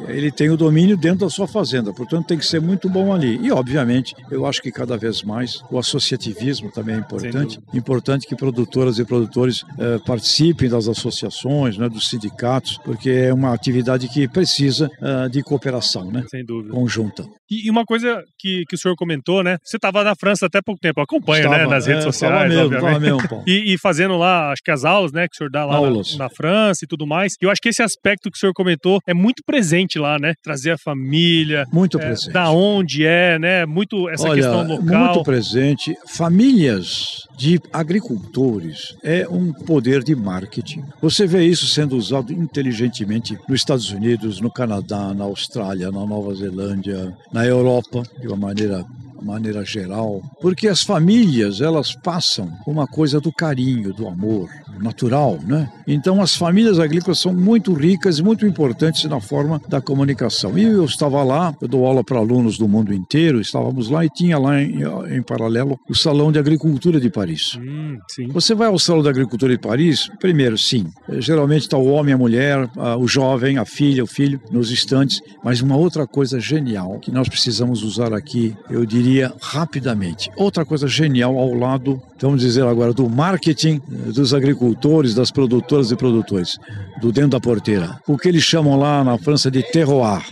ele 0.08 0.30
tem 0.30 0.50
o 0.50 0.56
domínio 0.56 0.96
dentro 0.96 1.20
da 1.20 1.30
sua 1.30 1.46
fazenda, 1.46 1.92
portanto 1.92 2.26
tem 2.26 2.38
que 2.38 2.46
ser 2.46 2.60
muito 2.60 2.88
bom 2.88 3.12
ali. 3.12 3.38
E, 3.42 3.50
obviamente, 3.50 4.14
eu 4.30 4.46
acho 4.46 4.62
que 4.62 4.70
cada 4.70 4.96
vez 4.96 5.22
mais 5.22 5.62
o 5.70 5.78
associativismo 5.78 6.70
também 6.70 6.94
é 6.94 6.98
importante. 6.98 7.58
Importante 7.74 8.26
que 8.26 8.36
produtoras 8.36 8.98
e 8.98 9.04
produtores 9.04 9.64
eh, 9.78 9.98
participem 10.06 10.68
das 10.68 10.88
associações, 10.88 11.76
né, 11.76 11.88
dos 11.88 12.08
sindicatos, 12.08 12.78
porque 12.84 13.10
é 13.10 13.34
uma 13.34 13.52
atividade 13.52 14.08
que 14.08 14.28
precisa 14.28 14.90
eh, 15.00 15.28
de 15.28 15.42
cooperação 15.42 16.10
né, 16.10 16.24
Sem 16.30 16.44
dúvida. 16.44 16.72
conjunta. 16.72 17.24
E, 17.50 17.66
e 17.66 17.70
uma 17.70 17.84
coisa 17.84 18.22
que, 18.38 18.64
que 18.68 18.74
o 18.74 18.78
senhor 18.78 18.94
comentou, 18.94 19.42
né? 19.42 19.58
Você 19.62 19.76
estava 19.76 20.04
na 20.04 20.14
França 20.14 20.46
até 20.46 20.62
pouco 20.62 20.80
tempo, 20.80 21.00
acompanha 21.00 21.48
né, 21.48 21.66
nas 21.66 21.86
redes 21.86 22.04
é, 22.04 22.06
sociais, 22.06 22.48
mesmo, 22.48 22.76
obviamente. 22.76 23.00
Mesmo, 23.00 23.42
e, 23.46 23.74
e, 23.74 23.78
fazendo 23.78 24.16
lá, 24.16 24.52
acho 24.52 24.62
que 24.62 24.70
as 24.70 24.84
aulas, 24.84 25.12
né, 25.12 25.26
que 25.26 25.34
o 25.34 25.38
senhor 25.38 25.50
dá 25.50 25.64
lá 25.64 25.80
na, 25.80 25.90
na 26.18 26.28
França 26.28 26.84
e 26.84 26.88
tudo 26.88 27.06
mais. 27.06 27.34
E 27.40 27.44
eu 27.44 27.50
acho 27.50 27.60
que 27.60 27.68
esse 27.68 27.82
aspecto 27.82 28.30
que 28.30 28.36
o 28.36 28.40
senhor 28.40 28.52
comentou 28.52 29.00
é 29.06 29.12
muito 29.12 29.42
presente 29.44 29.98
lá, 29.98 30.18
né? 30.18 30.34
Trazer 30.42 30.72
a 30.72 30.78
família. 30.78 31.64
Muito 31.72 31.98
é, 31.98 32.06
presente. 32.06 32.32
Da 32.32 32.50
onde 32.50 33.04
é, 33.04 33.38
né? 33.38 33.66
Muito 33.66 34.08
essa 34.08 34.28
Olha, 34.28 34.34
questão 34.34 34.66
local. 34.66 35.14
Muito 35.14 35.22
presente. 35.24 35.96
Famílias 36.08 37.24
de 37.36 37.60
agricultores 37.72 38.94
é 39.02 39.26
um 39.28 39.52
poder 39.52 40.04
de 40.04 40.14
marketing. 40.14 40.84
Você 41.00 41.26
vê 41.26 41.44
isso 41.44 41.66
sendo 41.66 41.96
usado 41.96 42.32
inteligentemente 42.32 43.38
nos 43.48 43.60
Estados 43.60 43.90
Unidos, 43.90 44.40
no 44.40 44.50
Canadá, 44.50 45.12
na 45.14 45.24
Austrália, 45.24 45.90
na 45.90 46.06
Nova 46.06 46.34
Zelândia, 46.34 47.16
na 47.32 47.39
Europa, 47.46 48.02
de 48.20 48.26
uma 48.28 48.36
maneira 48.36 48.84
maneira 49.22 49.64
geral, 49.64 50.20
porque 50.40 50.68
as 50.68 50.82
famílias 50.82 51.60
elas 51.60 51.94
passam 51.94 52.50
uma 52.66 52.86
coisa 52.86 53.20
do 53.20 53.32
carinho, 53.32 53.92
do 53.92 54.08
amor 54.08 54.48
natural, 54.80 55.38
né? 55.46 55.68
Então 55.86 56.20
as 56.22 56.34
famílias 56.34 56.78
agrícolas 56.78 57.18
são 57.18 57.32
muito 57.32 57.72
ricas 57.72 58.18
e 58.18 58.22
muito 58.22 58.46
importantes 58.46 59.04
na 59.04 59.20
forma 59.20 59.60
da 59.68 59.80
comunicação. 59.80 60.56
E 60.58 60.62
eu 60.62 60.84
estava 60.84 61.22
lá, 61.22 61.54
eu 61.60 61.68
dou 61.68 61.84
aula 61.86 62.02
para 62.02 62.18
alunos 62.18 62.56
do 62.56 62.68
mundo 62.68 62.94
inteiro, 62.94 63.40
estávamos 63.40 63.88
lá 63.90 64.04
e 64.04 64.08
tinha 64.08 64.38
lá 64.38 64.60
em, 64.60 64.80
em 65.10 65.22
paralelo 65.22 65.78
o 65.88 65.94
Salão 65.94 66.32
de 66.32 66.38
Agricultura 66.38 67.00
de 67.00 67.10
Paris. 67.10 67.58
Hum, 67.60 67.98
Você 68.32 68.54
vai 68.54 68.68
ao 68.68 68.78
Salão 68.78 69.02
de 69.02 69.08
Agricultura 69.08 69.52
de 69.52 69.60
Paris, 69.60 70.08
primeiro, 70.20 70.56
sim, 70.56 70.86
geralmente 71.18 71.62
está 71.62 71.76
o 71.76 71.86
homem, 71.86 72.14
a 72.14 72.18
mulher, 72.18 72.68
o 72.98 73.06
jovem, 73.06 73.58
a 73.58 73.64
filha, 73.64 74.04
o 74.04 74.06
filho 74.06 74.40
nos 74.50 74.70
estantes, 74.70 75.20
mas 75.44 75.60
uma 75.60 75.76
outra 75.76 76.06
coisa 76.06 76.38
genial 76.40 76.98
que 77.00 77.10
nós 77.10 77.28
precisamos 77.28 77.82
usar 77.82 78.12
aqui, 78.14 78.54
eu 78.70 78.84
diria 78.86 79.09
rapidamente. 79.40 80.30
Outra 80.36 80.64
coisa 80.64 80.86
genial 80.86 81.38
ao 81.38 81.54
lado, 81.54 82.00
vamos 82.20 82.40
dizer 82.40 82.64
agora, 82.64 82.92
do 82.92 83.08
marketing 83.08 83.80
dos 83.88 84.32
agricultores 84.34 85.14
das 85.14 85.30
produtoras 85.30 85.90
e 85.90 85.96
produtores, 85.96 86.58
do 87.00 87.12
dentro 87.12 87.30
da 87.30 87.40
porteira. 87.40 87.98
O 88.06 88.16
que 88.16 88.28
eles 88.28 88.42
chamam 88.42 88.78
lá 88.78 89.02
na 89.02 89.18
França 89.18 89.50
de 89.50 89.62
terroir. 89.62 90.22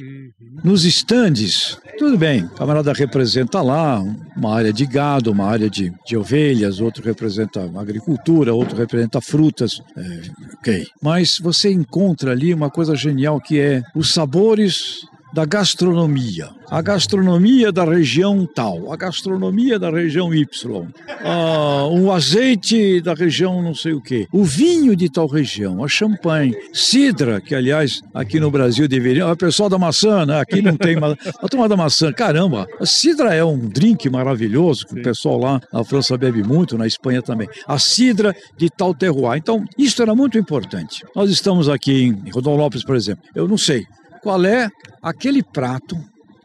Nos 0.63 0.85
estandes, 0.85 1.79
tudo 1.99 2.19
bem, 2.19 2.47
camarada 2.57 2.93
representa 2.93 3.63
lá 3.63 4.03
uma 4.37 4.55
área 4.55 4.73
de 4.73 4.87
gado, 4.87 5.31
uma 5.31 5.47
área 5.47 5.71
de, 5.71 5.93
de 6.07 6.17
ovelhas, 6.17 6.81
outro 6.81 7.05
representa 7.05 7.71
agricultura, 7.77 8.55
outro 8.55 8.77
representa 8.77 9.21
frutas, 9.21 9.81
é, 9.97 10.21
ok. 10.59 10.87
Mas 11.03 11.39
você 11.39 11.73
encontra 11.73 12.33
ali 12.33 12.53
uma 12.53 12.71
coisa 12.71 12.97
genial 12.97 13.41
que 13.41 13.61
é 13.61 13.83
os 13.95 14.13
sabores 14.13 15.07
da 15.33 15.45
gastronomia. 15.45 16.51
A 16.71 16.83
gastronomia 16.83 17.73
da 17.73 17.85
região 17.85 18.47
tal, 18.47 18.93
a 18.93 18.97
gastronomia 18.97 19.79
da 19.79 19.91
região 19.91 20.35
Y, 20.35 20.87
ah, 21.25 21.87
o 21.91 22.13
azeite 22.13 23.01
da 23.01 23.15
região 23.15 23.63
não 23.63 23.75
sei 23.75 23.95
o 23.95 24.03
quê, 24.03 24.27
o 24.31 24.45
vinho 24.45 24.95
de 24.95 25.09
tal 25.09 25.27
região, 25.27 25.83
a 25.83 25.89
champanhe, 25.89 26.55
cidra, 26.73 27.41
que 27.41 27.55
aliás 27.55 28.03
aqui 28.13 28.39
no 28.39 28.51
Brasil 28.51 28.87
deveria. 28.87 29.27
O 29.27 29.37
pessoal 29.37 29.71
da 29.71 29.79
maçã, 29.79 30.27
né? 30.27 30.41
aqui 30.41 30.61
não 30.61 30.77
tem. 30.77 30.97
A 30.99 31.49
turma 31.49 31.69
da 31.69 31.77
maçã, 31.77 32.13
caramba, 32.13 32.67
a 32.79 32.87
cidra 32.87 33.35
é 33.35 33.45
um 33.45 33.59
drink 33.59 34.09
maravilhoso, 34.11 34.87
que 34.87 35.01
o 35.01 35.03
pessoal 35.03 35.39
lá 35.39 35.61
na 35.73 35.85
França 35.85 36.17
bebe 36.19 36.43
muito, 36.43 36.77
na 36.77 36.87
Espanha 36.87 37.23
também. 37.23 37.49
A 37.67 37.79
cidra 37.79 38.35
de 38.57 38.69
tal 38.69 38.95
terroir. 38.95 39.39
Então, 39.39 39.65
isso 39.77 40.03
era 40.03 40.15
muito 40.15 40.39
importante. 40.39 41.05
Nós 41.15 41.31
estamos 41.31 41.69
aqui 41.69 42.05
em 42.05 42.31
Rodolfo 42.31 42.59
Lopes, 42.61 42.85
por 42.85 42.97
exemplo. 42.97 43.25
Eu 43.35 43.47
não 43.49 43.57
sei, 43.57 43.87
qual 44.19 44.45
é 44.45 44.69
aquele 45.03 45.43
prato 45.43 45.97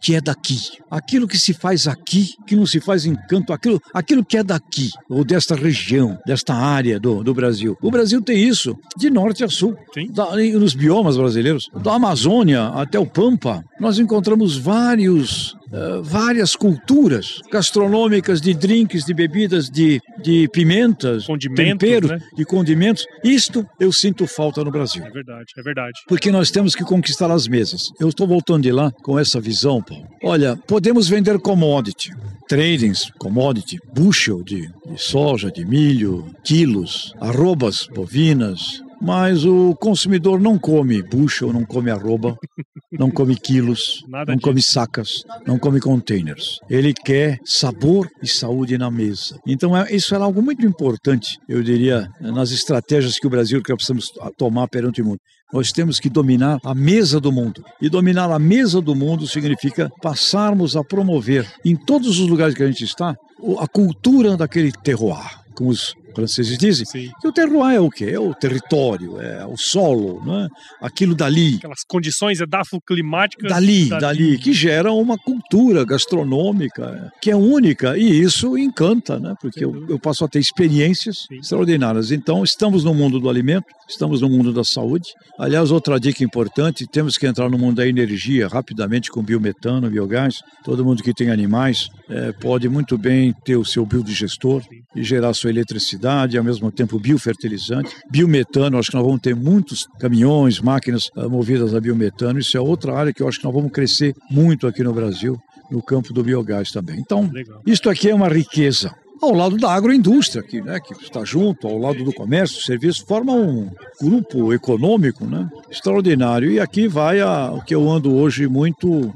que 0.03 0.15
é 0.15 0.21
daqui. 0.21 0.59
Aquilo 0.91 1.27
que 1.27 1.37
se 1.37 1.53
faz 1.53 1.87
aqui, 1.87 2.33
que 2.45 2.57
não 2.57 2.65
se 2.65 2.81
faz 2.81 3.05
em 3.05 3.15
canto, 3.29 3.53
aquilo, 3.53 3.81
aquilo 3.93 4.23
que 4.23 4.37
é 4.37 4.43
daqui, 4.43 4.89
ou 5.09 5.23
desta 5.23 5.55
região, 5.55 6.19
desta 6.27 6.53
área 6.53 6.99
do, 6.99 7.23
do 7.23 7.33
Brasil. 7.33 7.77
O 7.81 7.89
Brasil 7.89 8.21
tem 8.21 8.37
isso 8.37 8.77
de 8.97 9.09
norte 9.09 9.43
a 9.43 9.47
sul, 9.47 9.75
da, 10.09 10.35
nos 10.35 10.75
biomas 10.75 11.15
brasileiros, 11.15 11.69
da 11.81 11.95
Amazônia 11.95 12.67
até 12.67 12.99
o 12.99 13.05
Pampa. 13.05 13.63
Nós 13.79 13.97
encontramos 13.97 14.57
vários 14.57 15.55
Uh, 15.73 16.03
várias 16.03 16.55
culturas 16.55 17.41
gastronômicas 17.51 18.39
de 18.39 18.53
drinks, 18.53 19.05
de 19.05 19.11
bebidas, 19.11 19.71
de, 19.71 19.99
de 20.21 20.47
pimentas, 20.49 21.25
temperos, 21.55 22.11
né? 22.11 22.19
de 22.37 22.45
condimentos. 22.45 23.07
Isto 23.23 23.65
eu 23.79 23.91
sinto 23.91 24.27
falta 24.27 24.63
no 24.63 24.69
Brasil. 24.69 25.03
É 25.03 25.09
verdade, 25.09 25.51
é 25.57 25.63
verdade. 25.63 25.99
Porque 26.07 26.31
nós 26.31 26.51
temos 26.51 26.75
que 26.75 26.83
conquistar 26.83 27.31
as 27.31 27.47
mesas. 27.47 27.91
Eu 27.99 28.09
estou 28.09 28.27
voltando 28.27 28.61
de 28.61 28.71
lá 28.71 28.91
com 29.01 29.17
essa 29.17 29.41
visão. 29.41 29.83
Olha, 30.23 30.55
podemos 30.67 31.07
vender 31.07 31.39
commodity, 31.39 32.11
tradings, 32.47 33.11
commodity, 33.19 33.77
bushel 33.93 34.43
de, 34.43 34.69
de 34.85 34.97
soja, 34.97 35.51
de 35.51 35.65
milho, 35.65 36.25
quilos, 36.43 37.13
arrobas 37.19 37.87
bovinas, 37.93 38.81
mas 39.01 39.43
o 39.43 39.75
consumidor 39.75 40.39
não 40.39 40.57
come 40.57 41.03
bushel, 41.03 41.51
não 41.51 41.65
come 41.65 41.91
arroba, 41.91 42.37
não 42.91 43.11
come 43.11 43.35
quilos, 43.35 44.01
Nada 44.07 44.31
não 44.31 44.37
disso. 44.37 44.47
come 44.47 44.61
sacas, 44.61 45.23
não 45.45 45.59
come 45.59 45.81
containers. 45.81 46.59
Ele 46.69 46.93
quer 46.93 47.37
sabor 47.43 48.07
e 48.21 48.27
saúde 48.27 48.77
na 48.77 48.89
mesa. 48.89 49.37
Então 49.45 49.75
é, 49.75 49.93
isso 49.93 50.15
é 50.15 50.17
algo 50.17 50.41
muito 50.41 50.65
importante, 50.65 51.37
eu 51.49 51.61
diria, 51.61 52.07
nas 52.21 52.51
estratégias 52.51 53.19
que 53.19 53.27
o 53.27 53.29
Brasil 53.29 53.61
que 53.61 53.75
precisamos 53.75 54.05
tomar 54.37 54.69
perante 54.69 55.01
o 55.01 55.05
mundo. 55.05 55.19
Nós 55.53 55.71
temos 55.71 55.99
que 55.99 56.09
dominar 56.09 56.59
a 56.63 56.73
mesa 56.73 57.19
do 57.19 57.31
mundo. 57.31 57.63
E 57.79 57.87
dominar 57.87 58.31
a 58.31 58.39
mesa 58.39 58.81
do 58.81 58.95
mundo 58.95 59.27
significa 59.27 59.91
passarmos 60.01 60.75
a 60.75 60.83
promover 60.83 61.47
em 61.63 61.75
todos 61.75 62.19
os 62.19 62.27
lugares 62.27 62.55
que 62.55 62.63
a 62.63 62.67
gente 62.67 62.83
está 62.83 63.15
a 63.59 63.67
cultura 63.67 64.35
daquele 64.35 64.71
terroir 64.71 65.43
como 65.53 65.69
os 65.69 65.95
franceses 66.13 66.57
dizem, 66.57 66.85
Sim. 66.85 67.11
que 67.21 67.27
o 67.27 67.31
terroir 67.31 67.75
é 67.75 67.79
o 67.79 67.89
quê? 67.89 68.11
É 68.11 68.19
o 68.19 68.33
território, 68.33 69.19
é 69.21 69.45
o 69.45 69.57
solo, 69.57 70.23
né? 70.25 70.47
aquilo 70.81 71.15
dali. 71.15 71.55
Aquelas 71.55 71.83
condições 71.87 72.39
edafoclimáticas. 72.39 73.49
Dali, 73.49 73.89
dali, 73.89 74.01
dali, 74.01 74.37
que 74.37 74.53
gera 74.53 74.91
uma 74.91 75.17
cultura 75.17 75.85
gastronômica 75.85 77.11
que 77.21 77.31
é 77.31 77.35
única 77.35 77.97
e 77.97 78.21
isso 78.21 78.57
encanta, 78.57 79.19
né? 79.19 79.33
porque 79.41 79.63
eu, 79.63 79.85
eu, 79.89 79.99
passo 79.99 80.25
a 80.25 80.27
ter 80.27 80.39
experiências 80.39 81.25
Sim. 81.27 81.39
extraordinárias. 81.39 82.11
Então, 82.11 82.43
estamos 82.43 82.83
no 82.83 82.93
mundo 82.93 83.19
do 83.19 83.29
alimento, 83.29 83.65
estamos 83.87 84.21
no 84.21 84.29
mundo 84.29 84.53
da 84.53 84.63
saúde. 84.63 85.09
Aliás, 85.39 85.71
outra 85.71 85.99
dica 85.99 86.23
importante, 86.23 86.85
temos 86.87 87.17
que 87.17 87.25
entrar 87.25 87.49
no 87.49 87.57
mundo 87.57 87.77
da 87.77 87.87
energia 87.87 88.47
rapidamente 88.47 89.09
com 89.09 89.23
biometano, 89.23 89.89
biogás. 89.89 90.39
Todo 90.63 90.85
mundo 90.85 91.01
que 91.01 91.13
tem 91.13 91.29
animais 91.29 91.87
é, 92.09 92.31
pode 92.33 92.69
muito 92.69 92.97
bem 92.97 93.33
ter 93.45 93.55
o 93.55 93.65
seu 93.65 93.85
biodigestor 93.85 94.61
Sim. 94.63 94.81
e 94.95 95.03
gerar 95.03 95.33
sua 95.33 95.49
eletricidade, 95.49 96.02
e 96.33 96.37
ao 96.37 96.43
mesmo 96.43 96.71
tempo 96.71 96.99
biofertilizante. 96.99 97.95
Biometano, 98.09 98.77
acho 98.77 98.91
que 98.91 98.97
nós 98.97 99.05
vamos 99.05 99.21
ter 99.21 99.35
muitos 99.35 99.87
caminhões, 99.99 100.59
máquinas 100.59 101.09
uh, 101.15 101.29
movidas 101.29 101.73
a 101.73 101.79
biometano. 101.79 102.39
Isso 102.39 102.57
é 102.57 102.61
outra 102.61 102.93
área 102.95 103.13
que 103.13 103.21
eu 103.21 103.27
acho 103.27 103.39
que 103.39 103.45
nós 103.45 103.53
vamos 103.53 103.71
crescer 103.71 104.13
muito 104.29 104.67
aqui 104.67 104.83
no 104.83 104.93
Brasil, 104.93 105.39
no 105.71 105.81
campo 105.81 106.13
do 106.13 106.23
biogás 106.23 106.71
também. 106.71 106.99
Então, 106.99 107.29
Legal. 107.31 107.61
isto 107.65 107.89
aqui 107.89 108.09
é 108.09 108.15
uma 108.15 108.27
riqueza 108.27 108.93
ao 109.21 109.33
lado 109.33 109.55
da 109.57 109.71
agroindústria, 109.71 110.43
que, 110.43 110.61
né, 110.61 110.79
que 110.79 110.93
está 111.01 111.23
junto, 111.23 111.65
ao 111.65 111.77
lado 111.77 112.03
do 112.03 112.11
comércio, 112.11 112.61
serviço, 112.61 113.05
forma 113.05 113.31
um 113.31 113.69
grupo 114.01 114.53
econômico 114.53 115.25
né, 115.25 115.49
extraordinário. 115.71 116.51
E 116.51 116.59
aqui 116.59 116.87
vai 116.87 117.21
a, 117.21 117.51
o 117.51 117.63
que 117.63 117.73
eu 117.73 117.89
ando 117.89 118.13
hoje 118.13 118.47
muito 118.47 119.13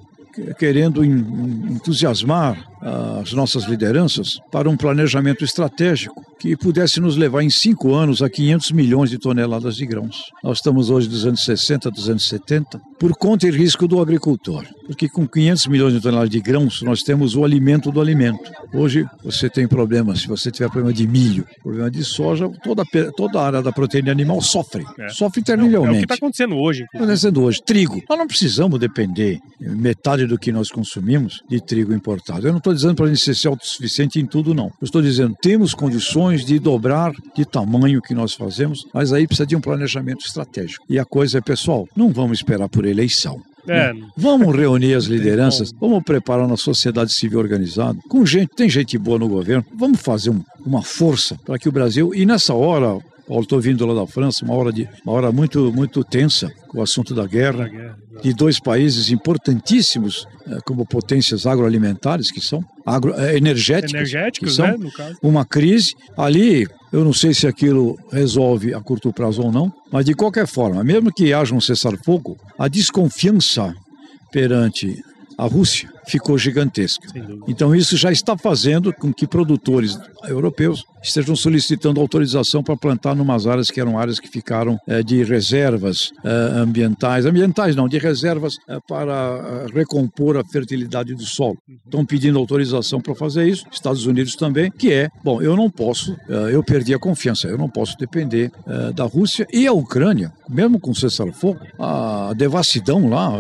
querendo 0.58 1.04
entusiasmar 1.04 2.68
as 2.82 3.34
nossas 3.34 3.66
lideranças 3.66 4.40
para 4.52 4.70
um 4.70 4.78
planejamento 4.78 5.44
estratégico 5.44 6.24
que 6.40 6.56
pudesse 6.56 7.00
nos 7.00 7.18
levar 7.18 7.42
em 7.42 7.50
cinco 7.50 7.94
anos 7.94 8.22
a 8.22 8.30
500 8.30 8.72
milhões 8.72 9.10
de 9.10 9.18
toneladas 9.18 9.76
de 9.76 9.86
grãos. 9.86 10.26
Nós 10.44 10.60
estamos 10.60 10.90
hoje 10.90 11.10
260, 11.10 11.90
270, 11.90 12.80
por 13.00 13.16
conta 13.18 13.48
e 13.48 13.52
risco 13.52 13.88
do 13.88 14.00
agricultor, 14.00 14.66
porque 14.86 15.10
com 15.10 15.28
500 15.28 15.68
milhões 15.68 15.94
de 15.94 16.02
toneladas 16.02 16.30
de 16.30 16.40
grãos 16.40 16.82
nós 16.82 17.02
temos 17.02 17.36
o 17.36 17.44
alimento 17.44 17.92
do 17.92 18.00
alimento. 18.00 18.52
Hoje 18.74 19.06
você 19.24 19.50
tem 19.50 19.68
problema, 19.68 20.16
se 20.16 20.28
você 20.28 20.52
tiver 20.52 20.70
problema 20.70 20.94
de 20.94 21.08
milho, 21.08 21.46
problema 21.64 21.90
de 21.90 22.04
soja, 22.04 22.50
toda, 22.64 22.84
toda 23.16 23.40
a 23.40 23.46
área 23.46 23.62
da 23.62 23.72
proteína 23.72 24.12
animal 24.12 24.42
sofre, 24.42 24.86
é. 25.00 25.10
sofre 25.10 25.42
terrivelmente. 25.42 25.88
É, 25.88 25.88
é 25.88 25.98
o 25.98 26.00
que 26.00 26.14
está 26.14 26.16
acontecendo 26.16 26.56
hoje. 26.58 26.84
Está 26.84 26.98
acontecendo 27.00 27.44
hoje. 27.44 27.62
Trigo. 27.66 28.04
Nós 28.08 28.18
não 28.18 28.28
precisamos 28.28 28.80
depender 28.80 29.40
metade 29.60 30.26
do 30.26 30.38
que 30.38 30.52
nós 30.52 30.70
consumimos 30.70 31.42
de 31.50 31.60
trigo 31.60 31.94
importado. 31.94 32.48
Eu 32.48 32.54
não 32.54 32.60
estou 32.68 32.74
dizendo 32.74 32.96
para 32.96 33.06
a 33.06 33.14
gente 33.14 33.36
ser 33.36 33.48
autossuficiente 33.48 34.20
em 34.20 34.26
tudo, 34.26 34.54
não. 34.54 34.66
Eu 34.66 34.86
estou 34.86 35.02
dizendo 35.02 35.36
temos 35.42 35.74
condições 35.74 36.46
de 36.46 36.60
dobrar 36.60 37.14
de 37.36 37.46
tamanho 37.46 38.02
que 38.02 38.14
nós 38.14 38.34
fazemos, 38.34 38.86
mas 38.94 39.14
aí 39.14 39.26
precisa 39.26 39.46
de 39.46 39.56
um 39.56 39.62
planejamento 39.62 40.26
estratégico. 40.26 40.86
E 40.90 41.00
a 41.00 41.06
coisa 41.06 41.38
é, 41.38 41.42
pessoal, 41.42 41.88
não 41.96 42.10
vamos 42.10 42.40
esperar 42.40 42.68
por 42.68 42.86
eleição. 42.86 43.42
É. 43.70 43.94
Vamos 44.16 44.56
reunir 44.56 44.94
as 44.94 45.06
lideranças, 45.08 45.74
vamos 45.80 46.04
preparar 46.04 46.46
uma 46.46 46.58
sociedade 46.58 47.14
civil 47.14 47.40
organizada, 47.40 48.00
com 48.08 48.26
gente, 48.26 48.56
tem 48.56 48.70
gente 48.70 48.98
boa 48.98 49.20
no 49.20 49.28
governo, 49.28 49.66
vamos 49.76 50.00
fazer 50.00 50.30
um, 50.30 50.42
uma 50.66 50.82
força 50.82 51.38
para 51.46 51.60
que 51.60 51.68
o 51.68 51.72
Brasil, 51.72 52.14
e 52.16 52.26
nessa 52.26 52.54
hora, 52.54 52.98
Paulo, 53.28 53.44
estou 53.44 53.60
vindo 53.60 53.86
lá 53.86 53.94
da 53.94 54.08
França, 54.08 54.46
uma 54.46 54.56
hora, 54.56 54.72
de, 54.72 54.88
uma 55.06 55.14
hora 55.14 55.32
muito, 55.34 55.72
muito 55.74 56.02
tensa 56.04 56.50
com 56.70 56.80
o 56.80 56.82
assunto 56.82 57.14
da 57.14 57.28
guerra, 57.28 57.70
de 58.24 58.34
dois 58.34 58.58
países 58.58 59.12
importantíssimos 59.12 60.26
eh, 60.48 60.58
como 60.66 60.86
potências 60.86 61.46
agroalimentares, 61.46 62.32
que 62.32 62.40
são 62.40 62.64
agro, 62.86 63.14
eh, 63.20 63.36
energéticos, 63.36 63.94
energéticos 63.94 64.50
que 64.50 64.56
são 64.56 64.66
né, 64.66 64.92
uma 65.22 65.46
crise. 65.46 65.94
Ali, 66.16 66.66
eu 66.92 67.04
não 67.04 67.12
sei 67.12 67.34
se 67.34 67.46
aquilo 67.46 68.00
resolve 68.12 68.74
a 68.74 68.80
curto 68.80 69.12
prazo 69.12 69.42
ou 69.42 69.52
não, 69.52 69.72
mas 69.92 70.06
de 70.06 70.14
qualquer 70.14 70.48
forma, 70.48 70.82
mesmo 70.84 71.14
que 71.14 71.34
haja 71.34 71.54
um 71.54 71.62
cessar-fogo, 71.62 72.38
a 72.58 72.70
desconfiança 72.70 73.74
perante 74.32 75.04
a 75.38 75.46
Rússia 75.46 75.97
ficou 76.08 76.38
gigantesca. 76.38 77.08
Então 77.48 77.76
isso 77.76 77.98
já 77.98 78.12
está 78.12 78.38
fazendo 78.38 78.94
com 78.94 79.14
que 79.14 79.28
produtores 79.28 80.00
europeus 80.24 80.84
estejam 81.04 81.36
solicitando 81.36 82.00
autorização 82.00 82.64
para 82.64 82.76
plantar 82.76 83.16
numas 83.16 83.48
áreas 83.48 83.70
que 83.70 83.80
eram 83.80 83.98
áreas 83.98 84.20
que 84.20 84.28
ficaram 84.28 84.80
é, 84.88 85.02
de 85.02 85.24
reservas 85.24 86.12
é, 86.24 86.30
ambientais, 86.60 87.26
ambientais 87.26 87.76
não, 87.76 87.88
de 87.88 87.98
reservas 87.98 88.58
é, 88.68 88.80
para 88.88 89.68
recompor 89.74 90.38
a 90.38 90.44
fertilidade 90.44 91.14
do 91.14 91.24
solo. 91.24 91.58
Estão 91.86 92.06
pedindo 92.06 92.38
autorização 92.40 93.00
para 93.00 93.16
fazer 93.16 93.48
isso, 93.48 93.66
Estados 93.72 94.06
Unidos 94.06 94.36
também, 94.36 94.72
que 94.72 94.92
é, 94.92 95.10
bom, 95.24 95.42
eu 95.42 95.56
não 95.56 95.70
posso, 95.70 96.16
eu 96.52 96.64
perdi 96.64 96.94
a 96.94 97.00
confiança, 97.00 97.48
eu 97.48 97.58
não 97.58 97.70
posso 97.70 97.98
depender 97.98 98.52
da 98.96 99.06
Rússia 99.06 99.48
e 99.52 99.66
a 99.68 99.72
Ucrânia, 99.72 100.32
mesmo 100.50 100.80
com 100.80 100.94
cessar-fogo, 100.94 101.60
a 101.80 102.34
devassidão 102.36 103.10
lá 103.10 103.32